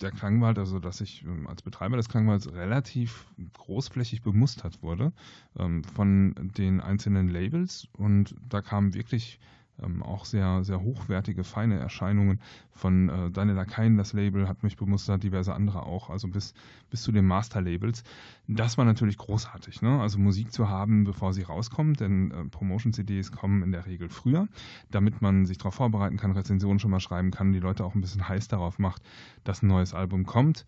der 0.00 0.10
Klangwald, 0.10 0.58
also 0.58 0.78
dass 0.78 1.00
ich 1.00 1.24
ähm, 1.24 1.46
als 1.46 1.62
Betreiber 1.62 1.96
des 1.96 2.08
Klangwalds 2.08 2.52
relativ 2.52 3.26
großflächig 3.54 4.22
bemustert 4.22 4.82
wurde 4.82 5.12
ähm, 5.58 5.84
von 5.84 6.34
den 6.56 6.80
einzelnen 6.80 7.28
Labels. 7.28 7.88
Und 7.92 8.34
da 8.48 8.62
kamen 8.62 8.94
wirklich 8.94 9.38
ähm, 9.80 10.02
auch 10.02 10.24
sehr, 10.24 10.64
sehr 10.64 10.82
hochwertige, 10.82 11.44
feine 11.44 11.78
Erscheinungen 11.78 12.40
von 12.72 13.08
äh, 13.08 13.30
Daniel 13.30 13.56
Lakaien, 13.56 13.96
das 13.96 14.12
Label, 14.12 14.48
hat 14.48 14.62
mich 14.62 14.76
bemustert, 14.76 15.22
diverse 15.22 15.54
andere 15.54 15.84
auch, 15.84 16.10
also 16.10 16.28
bis, 16.28 16.54
bis 16.90 17.02
zu 17.02 17.12
den 17.12 17.26
Master-Labels. 17.26 18.04
Das 18.48 18.78
war 18.78 18.84
natürlich 18.84 19.18
großartig, 19.18 19.82
ne? 19.82 20.00
also 20.00 20.18
Musik 20.18 20.52
zu 20.52 20.68
haben, 20.68 21.04
bevor 21.04 21.32
sie 21.32 21.42
rauskommt, 21.42 22.00
denn 22.00 22.30
äh, 22.30 22.44
Promotion-CDs 22.44 23.32
kommen 23.32 23.62
in 23.62 23.72
der 23.72 23.86
Regel 23.86 24.08
früher, 24.08 24.48
damit 24.90 25.22
man 25.22 25.46
sich 25.46 25.58
darauf 25.58 25.74
vorbereiten 25.74 26.16
kann, 26.16 26.32
Rezensionen 26.32 26.78
schon 26.78 26.90
mal 26.90 27.00
schreiben 27.00 27.30
kann, 27.30 27.52
die 27.52 27.60
Leute 27.60 27.84
auch 27.84 27.94
ein 27.94 28.00
bisschen 28.00 28.28
heiß 28.28 28.48
darauf 28.48 28.78
macht, 28.78 29.02
dass 29.44 29.62
ein 29.62 29.68
neues 29.68 29.94
Album 29.94 30.26
kommt. 30.26 30.66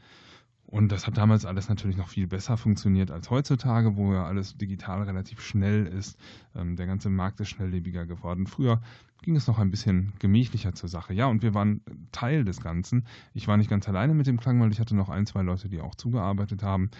Und 0.66 0.90
das 0.90 1.06
hat 1.06 1.16
damals 1.16 1.44
alles 1.44 1.68
natürlich 1.68 1.96
noch 1.96 2.08
viel 2.08 2.26
besser 2.26 2.56
funktioniert 2.56 3.10
als 3.10 3.30
heutzutage, 3.30 3.96
wo 3.96 4.12
ja 4.12 4.24
alles 4.24 4.56
digital 4.56 5.02
relativ 5.02 5.40
schnell 5.40 5.86
ist. 5.86 6.18
Ähm, 6.54 6.76
der 6.76 6.86
ganze 6.86 7.10
Markt 7.10 7.40
ist 7.40 7.50
schnelllebiger 7.50 8.06
geworden. 8.06 8.46
Früher 8.46 8.80
ging 9.22 9.36
es 9.36 9.46
noch 9.46 9.58
ein 9.58 9.70
bisschen 9.70 10.12
gemächlicher 10.18 10.74
zur 10.74 10.88
Sache. 10.88 11.14
Ja, 11.14 11.26
und 11.26 11.42
wir 11.42 11.54
waren 11.54 11.80
Teil 12.12 12.44
des 12.44 12.60
Ganzen. 12.60 13.06
Ich 13.32 13.48
war 13.48 13.56
nicht 13.56 13.70
ganz 13.70 13.88
alleine 13.88 14.14
mit 14.14 14.26
dem 14.26 14.38
Klangwald. 14.38 14.72
Ich 14.72 14.80
hatte 14.80 14.94
noch 14.94 15.08
ein, 15.08 15.26
zwei 15.26 15.42
Leute, 15.42 15.68
die 15.68 15.80
auch 15.80 15.94
zugearbeitet 15.94 16.62
haben. 16.62 16.90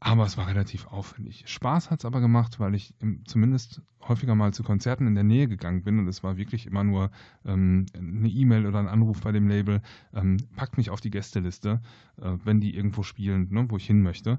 Aber 0.00 0.24
es 0.24 0.36
war 0.36 0.46
relativ 0.46 0.86
aufwendig. 0.86 1.44
Spaß 1.46 1.90
hat 1.90 2.00
es 2.00 2.04
aber 2.04 2.20
gemacht, 2.20 2.60
weil 2.60 2.74
ich 2.74 2.94
im, 3.00 3.24
zumindest 3.26 3.82
häufiger 4.06 4.36
mal 4.36 4.54
zu 4.54 4.62
Konzerten 4.62 5.06
in 5.08 5.14
der 5.14 5.24
Nähe 5.24 5.48
gegangen 5.48 5.82
bin 5.82 5.98
und 5.98 6.06
es 6.06 6.22
war 6.22 6.36
wirklich 6.36 6.66
immer 6.66 6.84
nur 6.84 7.10
ähm, 7.44 7.86
eine 7.94 8.28
E-Mail 8.28 8.66
oder 8.66 8.78
ein 8.78 8.86
Anruf 8.86 9.22
bei 9.22 9.32
dem 9.32 9.48
Label, 9.48 9.82
ähm, 10.14 10.36
packt 10.54 10.78
mich 10.78 10.90
auf 10.90 11.00
die 11.00 11.10
Gästeliste, 11.10 11.80
äh, 12.20 12.30
wenn 12.44 12.60
die 12.60 12.76
irgendwo 12.76 13.02
spielen, 13.02 13.48
ne, 13.50 13.66
wo 13.68 13.76
ich 13.76 13.86
hin 13.86 14.02
möchte. 14.02 14.38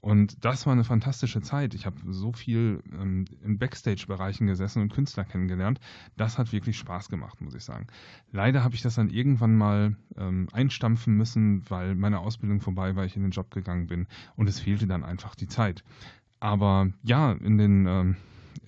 Und 0.00 0.44
das 0.44 0.66
war 0.66 0.72
eine 0.72 0.84
fantastische 0.84 1.42
Zeit. 1.42 1.74
Ich 1.74 1.84
habe 1.84 1.96
so 2.08 2.32
viel 2.32 2.82
ähm, 2.92 3.24
in 3.42 3.58
Backstage-Bereichen 3.58 4.46
gesessen 4.46 4.82
und 4.82 4.92
Künstler 4.92 5.24
kennengelernt. 5.24 5.80
Das 6.16 6.38
hat 6.38 6.52
wirklich 6.52 6.78
Spaß 6.78 7.08
gemacht, 7.08 7.40
muss 7.40 7.54
ich 7.54 7.64
sagen. 7.64 7.88
Leider 8.30 8.62
habe 8.62 8.74
ich 8.74 8.82
das 8.82 8.94
dann 8.94 9.10
irgendwann 9.10 9.56
mal 9.56 9.96
ähm, 10.16 10.48
einstampfen 10.52 11.14
müssen, 11.14 11.68
weil 11.68 11.94
meine 11.94 12.20
Ausbildung 12.20 12.60
vorbei 12.60 12.94
war, 12.94 13.04
ich 13.04 13.16
in 13.16 13.22
den 13.22 13.32
Job 13.32 13.50
gegangen 13.50 13.86
bin 13.86 14.06
und 14.36 14.48
es 14.48 14.60
fehlte 14.60 14.86
dann 14.86 15.04
einfach 15.04 15.34
die 15.34 15.48
Zeit. 15.48 15.82
Aber 16.40 16.88
ja, 17.02 17.32
in 17.32 17.58
den, 17.58 17.86
ähm, 17.86 18.16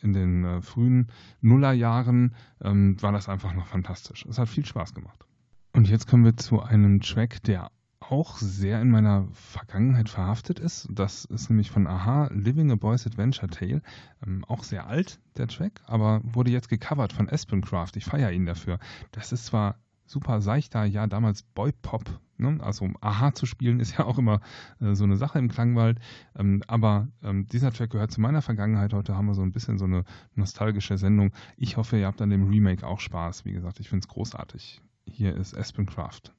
in 0.03 0.13
den 0.13 0.45
äh, 0.45 0.63
frühen 0.63 1.09
Nullerjahren 1.41 2.35
ähm, 2.61 3.01
war 3.01 3.13
das 3.13 3.29
einfach 3.29 3.55
noch 3.55 3.69
fantastisch. 3.69 4.27
Es 4.29 4.39
hat 4.39 4.49
viel 4.49 4.67
Spaß 4.67 4.95
gemacht. 4.95 5.25
Und 5.73 5.89
jetzt 5.89 6.09
kommen 6.09 6.25
wir 6.25 6.37
zu 6.37 6.61
einem 6.61 7.01
Track, 7.01 7.43
der 7.45 7.71
auch 8.11 8.39
sehr 8.39 8.81
in 8.81 8.91
meiner 8.91 9.29
Vergangenheit 9.33 10.09
verhaftet 10.09 10.59
ist. 10.59 10.89
Das 10.91 11.25
ist 11.27 11.49
nämlich 11.49 11.71
von 11.71 11.87
Aha, 11.87 12.29
Living 12.33 12.71
a 12.73 12.75
Boy's 12.75 13.07
Adventure 13.07 13.49
Tale. 13.49 13.83
Ähm, 14.27 14.45
auch 14.47 14.65
sehr 14.65 14.87
alt, 14.87 15.21
der 15.37 15.47
Track, 15.47 15.81
aber 15.87 16.21
wurde 16.25 16.51
jetzt 16.51 16.69
gecovert 16.69 17.13
von 17.13 17.29
Aspencraft. 17.29 17.93
Ich 17.97 18.05
feiere 18.05 18.33
ihn 18.33 18.47
dafür. 18.47 18.79
Das 19.13 19.33
ist 19.33 19.47
zwar 19.47 19.77
super 20.07 20.41
seichter, 20.41 20.85
ja, 20.85 21.07
damals 21.07 21.43
Boy-Pop. 21.43 22.21
Ne? 22.37 22.59
Also 22.61 22.89
Aha 23.01 23.33
zu 23.33 23.47
spielen 23.47 23.79
ist 23.79 23.97
ja 23.97 24.05
auch 24.05 24.19
immer 24.19 24.41
äh, 24.81 24.95
so 24.95 25.05
eine 25.05 25.17
Sache 25.17 25.39
im 25.39 25.49
Klangwald. 25.49 26.01
Ähm, 26.37 26.65
aber 26.67 27.09
ähm, 27.23 27.47
dieser 27.47 27.73
Track 27.73 27.91
gehört 27.91 28.11
zu 28.11 28.21
meiner 28.21 28.43
Vergangenheit. 28.43 28.93
Heute 28.93 29.17
haben 29.17 29.27
wir 29.27 29.35
so 29.35 29.43
ein 29.43 29.53
bisschen 29.53 29.79
so 29.79 29.85
eine 29.85 30.05
nostalgische 30.35 30.99
Sendung. 30.99 31.33
Ich 31.57 31.77
hoffe, 31.77 31.99
ihr 31.99 32.07
habt 32.07 32.21
an 32.23 32.31
dem 32.31 32.49
Remake 32.49 32.85
auch 32.85 32.99
Spaß. 32.99 33.45
Wie 33.45 33.53
gesagt, 33.53 33.79
ich 33.79 33.89
finde 33.89 34.05
es 34.05 34.09
großartig. 34.09 34.81
Hier 35.05 35.37
ist 35.37 35.57
Aspencraft. 35.57 36.33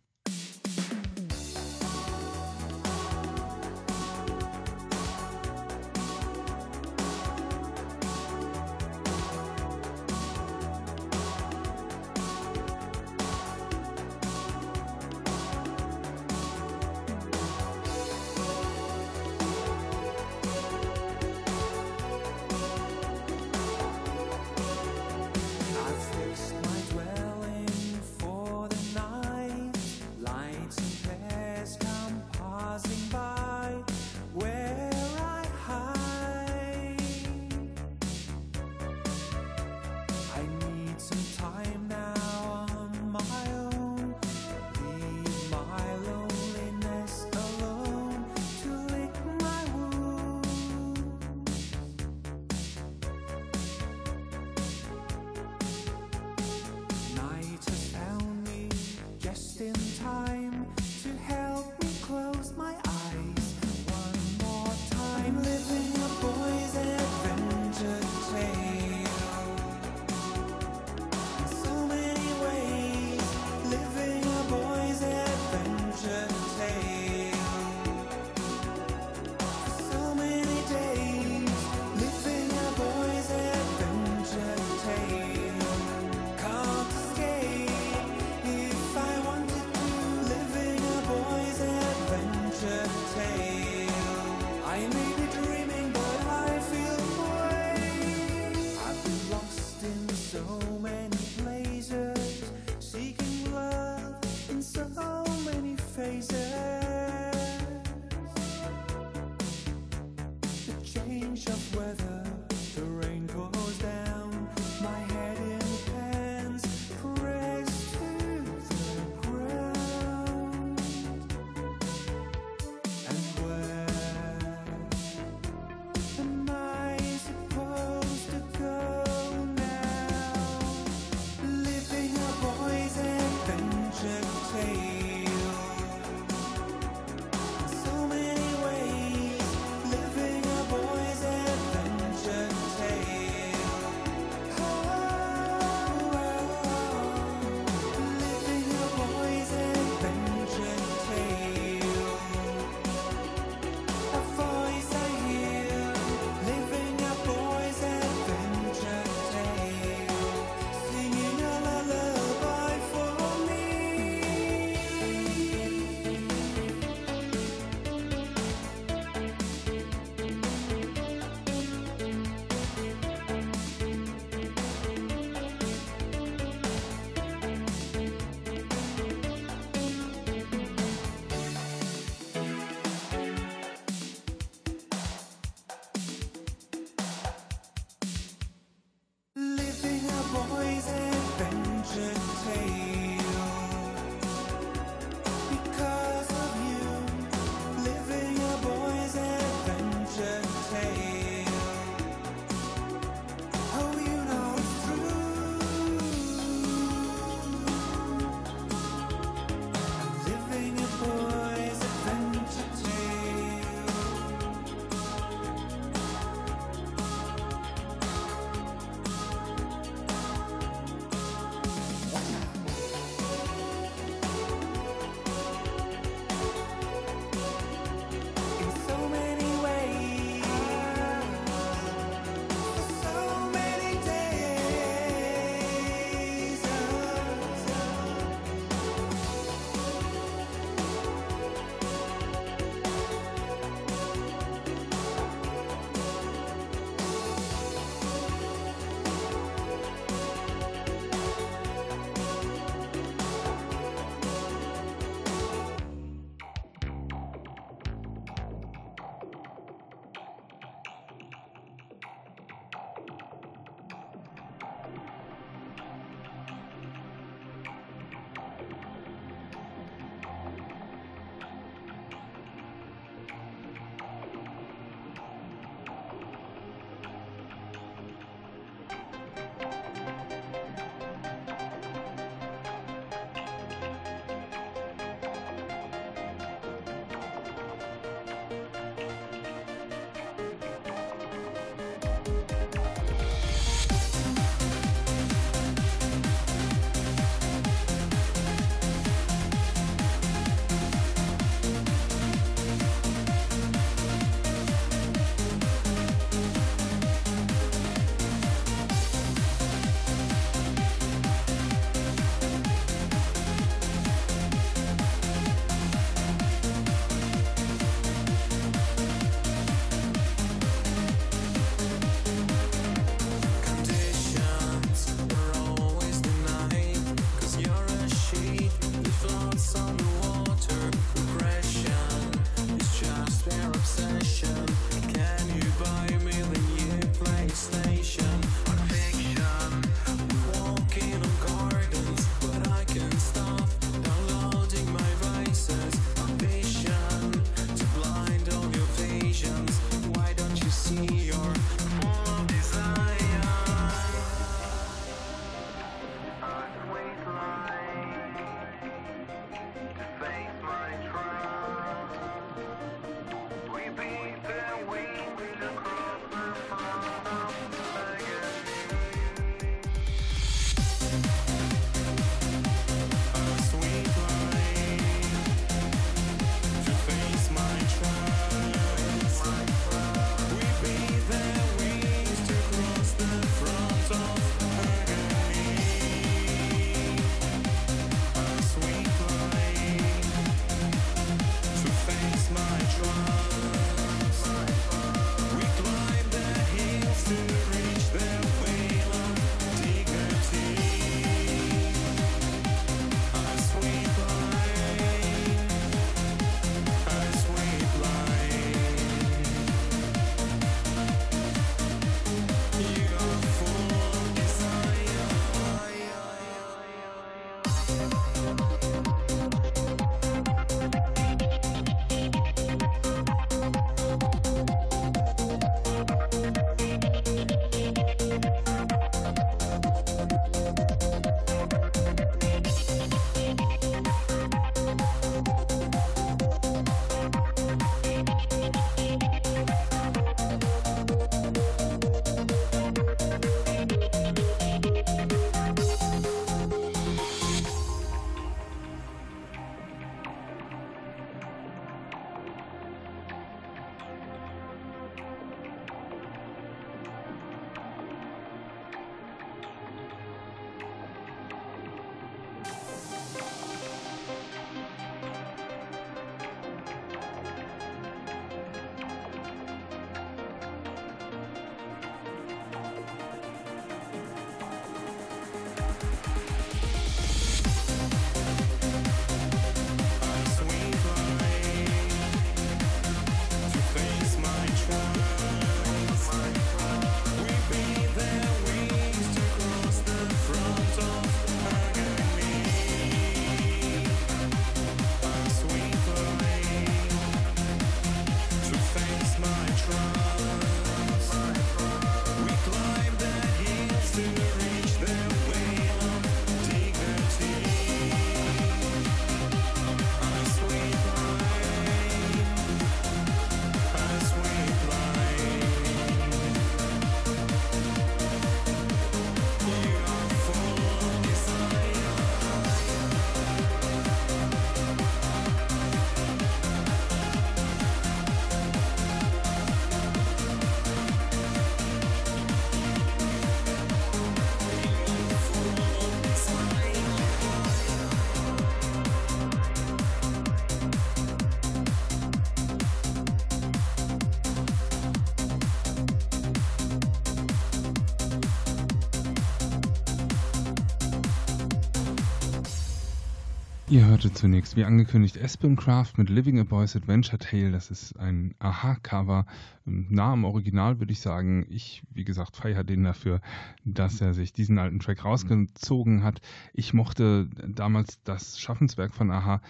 Ihr 554.01 554.07
hörte 554.07 554.33
zunächst, 554.33 554.75
wie 554.75 554.83
angekündigt, 554.83 555.39
Aspencraft 555.39 556.13
mit 556.17 556.27
Living 556.27 556.59
a 556.59 556.63
Boy's 556.63 556.95
Adventure 556.95 557.37
Tale. 557.37 557.69
Das 557.69 557.91
ist 557.91 558.19
ein 558.19 558.55
Aha-Cover, 558.57 559.45
nah 559.85 560.33
am 560.33 560.43
Original, 560.43 560.97
würde 560.97 561.11
ich 561.11 561.19
sagen. 561.19 561.67
Ich, 561.69 562.01
wie 562.11 562.23
gesagt, 562.23 562.55
feiere 562.55 562.83
den 562.83 563.03
dafür, 563.03 563.41
dass 563.85 564.19
er 564.19 564.33
sich 564.33 564.53
diesen 564.53 564.79
alten 564.79 564.97
Track 564.97 565.23
rausgezogen 565.23 566.23
hat. 566.23 566.41
Ich 566.73 566.95
mochte 566.95 567.47
damals 567.67 568.23
das 568.23 568.59
Schaffenswerk 568.59 569.13
von 569.13 569.29
Aha 569.29 569.61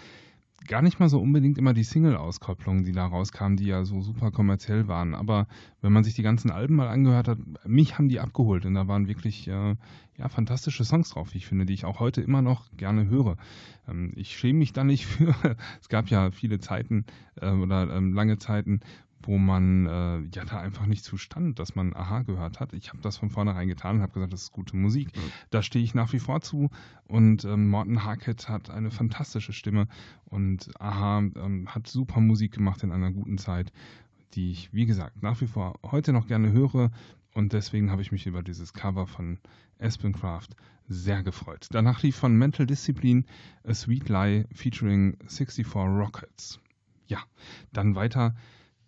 gar 0.66 0.82
nicht 0.82 1.00
mal 1.00 1.08
so 1.08 1.20
unbedingt 1.20 1.58
immer 1.58 1.72
die 1.74 1.84
Single-Auskopplungen, 1.84 2.84
die 2.84 2.92
da 2.92 3.06
rauskamen, 3.06 3.56
die 3.56 3.66
ja 3.66 3.84
so 3.84 4.00
super 4.00 4.30
kommerziell 4.30 4.88
waren. 4.88 5.14
Aber 5.14 5.46
wenn 5.80 5.92
man 5.92 6.04
sich 6.04 6.14
die 6.14 6.22
ganzen 6.22 6.50
Alben 6.50 6.76
mal 6.76 6.88
angehört 6.88 7.28
hat, 7.28 7.38
mich 7.66 7.98
haben 7.98 8.08
die 8.08 8.20
abgeholt 8.20 8.66
und 8.66 8.74
da 8.74 8.88
waren 8.88 9.08
wirklich 9.08 9.48
äh, 9.48 9.76
ja, 10.18 10.28
fantastische 10.28 10.84
Songs 10.84 11.10
drauf, 11.10 11.34
wie 11.34 11.38
ich 11.38 11.46
finde, 11.46 11.66
die 11.66 11.74
ich 11.74 11.84
auch 11.84 12.00
heute 12.00 12.20
immer 12.20 12.42
noch 12.42 12.70
gerne 12.76 13.08
höre. 13.08 13.36
Ähm, 13.88 14.12
ich 14.16 14.36
schäme 14.36 14.60
mich 14.60 14.72
da 14.72 14.84
nicht 14.84 15.06
für. 15.06 15.34
es 15.80 15.88
gab 15.88 16.08
ja 16.08 16.30
viele 16.30 16.60
Zeiten 16.60 17.04
äh, 17.40 17.50
oder 17.50 17.94
ähm, 17.94 18.12
lange 18.12 18.38
Zeiten, 18.38 18.80
wo 19.26 19.38
man 19.38 19.86
äh, 19.86 20.18
ja 20.34 20.44
da 20.44 20.60
einfach 20.60 20.86
nicht 20.86 21.04
zustand, 21.04 21.58
dass 21.58 21.74
man 21.74 21.94
Aha 21.94 22.22
gehört 22.22 22.60
hat. 22.60 22.72
Ich 22.72 22.88
habe 22.90 23.00
das 23.02 23.16
von 23.16 23.30
vornherein 23.30 23.68
getan 23.68 23.96
und 23.96 24.02
habe 24.02 24.12
gesagt, 24.12 24.32
das 24.32 24.42
ist 24.42 24.52
gute 24.52 24.76
Musik. 24.76 25.10
Da 25.50 25.62
stehe 25.62 25.84
ich 25.84 25.94
nach 25.94 26.12
wie 26.12 26.18
vor 26.18 26.40
zu. 26.40 26.70
Und 27.06 27.44
ähm, 27.44 27.68
Morten 27.68 28.04
Harkett 28.04 28.48
hat 28.48 28.70
eine 28.70 28.90
fantastische 28.90 29.52
Stimme 29.52 29.88
und 30.26 30.70
Aha 30.80 31.18
ähm, 31.18 31.68
hat 31.68 31.86
super 31.86 32.20
Musik 32.20 32.52
gemacht 32.52 32.82
in 32.82 32.92
einer 32.92 33.10
guten 33.10 33.38
Zeit, 33.38 33.72
die 34.34 34.50
ich, 34.50 34.72
wie 34.72 34.86
gesagt, 34.86 35.22
nach 35.22 35.40
wie 35.40 35.46
vor 35.46 35.78
heute 35.82 36.12
noch 36.12 36.26
gerne 36.26 36.52
höre. 36.52 36.90
Und 37.34 37.52
deswegen 37.52 37.90
habe 37.90 38.02
ich 38.02 38.12
mich 38.12 38.26
über 38.26 38.42
dieses 38.42 38.72
Cover 38.72 39.06
von 39.06 39.38
Aspencraft 39.78 40.48
sehr 40.88 41.22
gefreut. 41.22 41.68
Danach 41.70 42.02
lief 42.02 42.16
von 42.16 42.36
Mental 42.36 42.66
Discipline 42.66 43.24
A 43.64 43.74
Sweet 43.74 44.08
Lie 44.08 44.46
featuring 44.52 45.16
64 45.26 45.74
Rockets. 45.74 46.60
Ja, 47.06 47.18
dann 47.72 47.94
weiter 47.94 48.34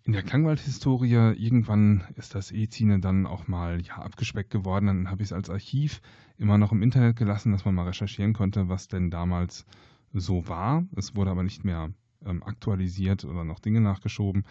in 0.05 0.13
der 0.13 0.21
Klangwald-Historie, 0.21 1.33
irgendwann 1.35 2.03
ist 2.15 2.35
das 2.35 2.51
E-Zine 2.51 2.99
dann 2.99 3.25
auch 3.25 3.47
mal 3.47 3.81
ja, 3.81 3.95
abgespeckt 3.95 4.51
geworden. 4.51 4.85
Dann 4.85 5.09
habe 5.09 5.23
ich 5.23 5.29
es 5.29 5.33
als 5.33 5.49
Archiv 5.49 5.99
immer 6.37 6.59
noch 6.59 6.71
im 6.71 6.83
Internet 6.83 7.15
gelassen, 7.15 7.51
dass 7.51 7.65
man 7.65 7.73
mal 7.73 7.87
recherchieren 7.87 8.33
konnte, 8.33 8.69
was 8.69 8.87
denn 8.87 9.09
damals 9.09 9.65
so 10.13 10.47
war. 10.47 10.83
Es 10.95 11.15
wurde 11.15 11.31
aber 11.31 11.41
nicht 11.41 11.65
mehr 11.65 11.89
ähm, 12.23 12.43
aktualisiert 12.43 13.25
oder 13.25 13.43
noch 13.43 13.59
Dinge 13.59 13.81
nachgeschoben. 13.81 14.43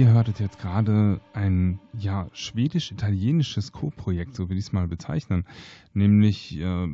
Ihr 0.06 0.12
hörtet 0.12 0.38
jetzt 0.38 0.60
gerade 0.60 1.20
ein 1.32 1.80
ja, 1.92 2.28
schwedisch-italienisches 2.32 3.72
Co-Projekt, 3.72 4.36
so 4.36 4.48
will 4.48 4.56
ich 4.56 4.66
es 4.66 4.72
mal 4.72 4.86
bezeichnen. 4.86 5.44
Nämlich 5.94 6.56
äh, 6.60 6.86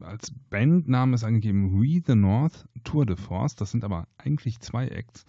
als 0.00 0.32
Bandname 0.50 1.14
ist 1.14 1.24
angegeben 1.24 1.80
We 1.80 2.02
the 2.06 2.14
North 2.14 2.68
Tour 2.84 3.06
de 3.06 3.16
Force. 3.16 3.54
Das 3.54 3.70
sind 3.70 3.84
aber 3.84 4.06
eigentlich 4.18 4.60
zwei 4.60 4.86
Acts. 4.86 5.24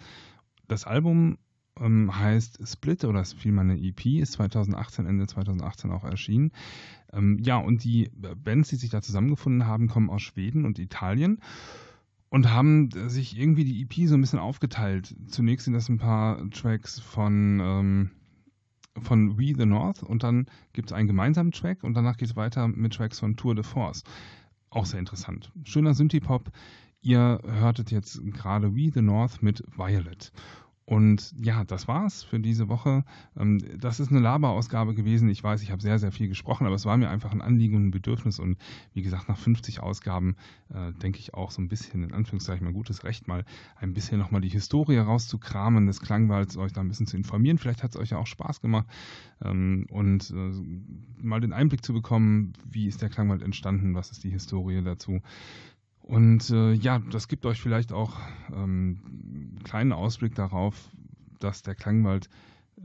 Das 0.68 0.84
Album 0.84 1.38
ähm, 1.80 2.14
heißt 2.14 2.68
Split 2.68 3.06
oder 3.06 3.22
ist 3.22 3.40
vielmehr 3.40 3.62
eine 3.62 3.80
EP, 3.80 4.06
ist 4.20 4.34
2018, 4.34 5.06
Ende 5.06 5.28
2018 5.28 5.92
auch 5.92 6.04
erschienen. 6.04 6.52
Ähm, 7.14 7.40
ja, 7.42 7.56
und 7.56 7.86
die 7.86 8.12
Bands, 8.44 8.68
die 8.68 8.76
sich 8.76 8.90
da 8.90 9.02
zusammengefunden 9.02 9.66
haben, 9.66 9.88
kommen 9.88 10.10
aus 10.10 10.24
Schweden 10.24 10.66
und 10.66 10.78
Italien 10.78 11.40
und 12.30 12.52
haben 12.52 12.90
sich 13.08 13.38
irgendwie 13.38 13.64
die 13.64 13.82
EP 13.82 14.08
so 14.08 14.16
ein 14.16 14.22
bisschen 14.22 14.40
aufgeteilt. 14.40 15.16
Zunächst 15.28 15.66
sind 15.66 15.74
das 15.74 15.90
ein 15.90 15.98
paar 15.98 16.50
Tracks 16.52 17.00
von, 17.00 17.60
ähm, 17.62 18.12
von 19.02 19.38
We 19.38 19.54
the 19.58 19.66
North 19.66 20.04
und 20.04 20.24
dann 20.24 20.48
gibt 20.74 20.90
es 20.90 20.94
einen 20.94 21.08
gemeinsamen 21.08 21.52
Track 21.52 21.84
und 21.84 21.94
danach 21.94 22.18
geht 22.18 22.30
es 22.30 22.36
weiter 22.36 22.68
mit 22.68 22.94
Tracks 22.94 23.20
von 23.20 23.36
Tour 23.36 23.56
de 23.56 23.64
Force. 23.64 24.04
Auch 24.70 24.86
sehr 24.86 25.00
interessant. 25.00 25.52
Schöner 25.64 25.94
Synthie-Pop. 25.94 26.52
Ihr 27.02 27.40
hörtet 27.46 27.92
jetzt 27.92 28.20
gerade 28.34 28.76
We 28.76 28.92
the 28.94 29.02
North 29.02 29.42
mit 29.42 29.64
Violet. 29.78 30.32
Und 30.90 31.36
ja, 31.38 31.66
das 31.66 31.90
war's 31.90 32.24
für 32.24 32.40
diese 32.40 32.70
Woche. 32.70 33.04
Ähm, 33.36 33.62
Das 33.78 34.00
ist 34.00 34.10
eine 34.10 34.22
Laberausgabe 34.22 34.96
gewesen. 34.96 35.28
Ich 35.28 35.44
weiß, 35.44 35.62
ich 35.62 35.72
habe 35.72 35.82
sehr, 35.82 36.00
sehr 36.00 36.14
viel 36.14 36.30
gesprochen, 36.30 36.66
aber 36.66 36.76
es 36.76 36.86
war 36.86 36.96
mir 36.96 37.10
einfach 37.10 37.34
ein 37.34 37.42
Anliegen 37.42 37.76
und 37.76 37.88
ein 37.88 37.92
Bedürfnis. 37.92 38.40
Und 38.40 38.58
wie 38.94 39.02
gesagt, 39.02 39.28
nach 39.28 39.38
50 39.38 39.82
Ausgaben 39.82 40.38
äh, 40.74 40.94
denke 40.94 41.20
ich 41.20 41.34
auch 41.34 41.52
so 41.52 41.62
ein 41.62 41.68
bisschen, 41.68 42.04
in 42.04 42.14
Anführungszeichen, 42.14 42.64
mein 42.64 42.74
gutes 42.74 43.04
Recht, 43.04 43.28
mal 43.28 43.44
ein 43.76 43.94
bisschen 43.94 44.18
nochmal 44.18 44.40
die 44.40 44.48
Historie 44.48 44.98
rauszukramen 44.98 45.88
des 45.88 46.00
Klangwalds, 46.00 46.56
euch 46.56 46.72
da 46.72 46.80
ein 46.80 46.88
bisschen 46.88 47.06
zu 47.06 47.18
informieren. 47.18 47.58
Vielleicht 47.58 47.84
hat 47.84 47.92
es 47.92 47.98
euch 47.98 48.12
ja 48.12 48.18
auch 48.18 48.28
Spaß 48.28 48.62
gemacht 48.62 48.88
ähm, 49.44 49.88
und 49.90 50.32
äh, 50.32 50.54
mal 51.22 51.42
den 51.42 51.52
Einblick 51.52 51.84
zu 51.84 51.92
bekommen, 51.92 52.54
wie 52.64 52.88
ist 52.88 53.02
der 53.02 53.10
Klangwald 53.10 53.42
entstanden, 53.42 53.94
was 53.94 54.12
ist 54.12 54.24
die 54.24 54.32
Historie 54.32 54.82
dazu. 54.82 55.20
Und 56.08 56.50
äh, 56.52 56.72
ja, 56.72 57.00
das 57.12 57.28
gibt 57.28 57.46
euch 57.46 57.60
vielleicht 57.62 57.92
auch 57.92 58.18
ähm, 58.54 59.00
einen 59.06 59.60
kleinen 59.66 59.92
Ausblick 59.92 60.36
darauf, 60.36 60.90
dass 61.40 61.64
der 61.64 61.76
Klangwald 61.76 62.30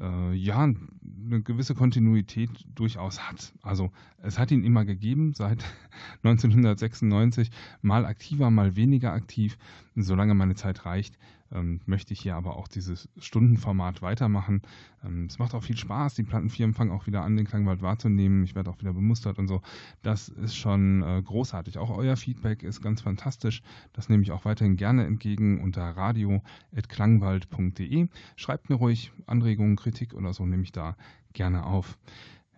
äh, 0.00 0.34
ja 0.34 0.60
eine 0.60 1.42
gewisse 1.42 1.76
Kontinuität 1.76 2.50
durchaus 2.74 3.20
hat. 3.20 3.52
Also 3.62 3.92
es 4.18 4.40
hat 4.40 4.50
ihn 4.50 4.64
immer 4.64 4.84
gegeben 4.84 5.34
seit 5.34 5.64
1996, 6.24 7.50
mal 7.80 8.06
aktiver, 8.06 8.50
mal 8.50 8.74
weniger 8.74 9.12
aktiv. 9.12 9.56
Solange 9.94 10.34
meine 10.34 10.56
Zeit 10.56 10.84
reicht, 10.84 11.16
ähm, 11.52 11.80
möchte 11.86 12.12
ich 12.12 12.20
hier 12.20 12.36
aber 12.36 12.56
auch 12.56 12.68
dieses 12.68 13.08
Stundenformat 13.18 14.02
weitermachen. 14.02 14.62
Ähm, 15.04 15.26
es 15.26 15.38
macht 15.38 15.54
auch 15.54 15.62
viel 15.62 15.76
Spaß, 15.76 16.14
die 16.14 16.22
Plattenfirmen 16.22 16.74
fangen 16.74 16.90
auch 16.90 17.06
wieder 17.06 17.22
an, 17.22 17.36
den 17.36 17.46
Klangwald 17.46 17.82
wahrzunehmen. 17.82 18.44
Ich 18.44 18.54
werde 18.54 18.70
auch 18.70 18.80
wieder 18.80 18.92
bemustert 18.92 19.38
und 19.38 19.48
so. 19.48 19.60
Das 20.02 20.28
ist 20.28 20.56
schon 20.56 21.02
äh, 21.02 21.22
großartig. 21.22 21.78
Auch 21.78 21.90
euer 21.90 22.16
Feedback 22.16 22.62
ist 22.62 22.82
ganz 22.82 23.00
fantastisch. 23.00 23.62
Das 23.92 24.08
nehme 24.08 24.22
ich 24.22 24.32
auch 24.32 24.44
weiterhin 24.44 24.76
gerne 24.76 25.06
entgegen 25.06 25.60
unter 25.60 25.82
radio.klangwald.de. 25.82 28.08
Schreibt 28.36 28.70
mir 28.70 28.76
ruhig 28.76 29.12
Anregungen, 29.26 29.76
Kritik 29.76 30.14
oder 30.14 30.32
so, 30.32 30.46
nehme 30.46 30.62
ich 30.62 30.72
da 30.72 30.96
gerne 31.32 31.64
auf. 31.64 31.98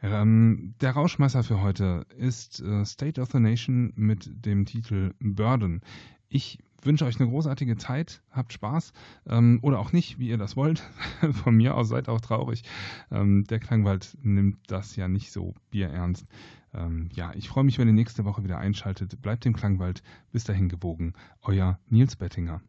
Ähm, 0.02 0.74
der 0.82 0.90
Rauschmeißer 0.90 1.42
für 1.42 1.62
heute 1.62 2.06
ist 2.18 2.60
äh, 2.60 2.84
State 2.84 3.20
of 3.20 3.30
the 3.30 3.40
Nation 3.40 3.92
mit 3.96 4.30
dem 4.44 4.66
Titel 4.66 5.14
Burden. 5.18 5.80
Ich 6.28 6.58
wünsche 6.86 7.04
euch 7.04 7.20
eine 7.20 7.28
großartige 7.28 7.76
Zeit, 7.76 8.22
habt 8.30 8.52
Spaß 8.52 8.92
ähm, 9.26 9.58
oder 9.62 9.78
auch 9.78 9.92
nicht, 9.92 10.18
wie 10.18 10.28
ihr 10.28 10.38
das 10.38 10.56
wollt. 10.56 10.82
Von 11.32 11.56
mir 11.56 11.76
aus 11.76 11.88
seid 11.88 12.08
auch 12.08 12.20
traurig. 12.20 12.64
Ähm, 13.10 13.44
der 13.44 13.58
Klangwald 13.58 14.16
nimmt 14.22 14.58
das 14.66 14.96
ja 14.96 15.08
nicht 15.08 15.32
so 15.32 15.54
bierernst. 15.70 16.26
Ähm, 16.74 17.08
ja, 17.14 17.32
ich 17.34 17.48
freue 17.48 17.64
mich, 17.64 17.78
wenn 17.78 17.88
ihr 17.88 17.94
nächste 17.94 18.24
Woche 18.24 18.44
wieder 18.44 18.58
einschaltet. 18.58 19.20
Bleibt 19.22 19.44
dem 19.44 19.54
Klangwald. 19.54 20.02
Bis 20.32 20.44
dahin 20.44 20.68
gewogen. 20.68 21.14
Euer 21.42 21.78
Nils 21.88 22.16
Bettinger. 22.16 22.60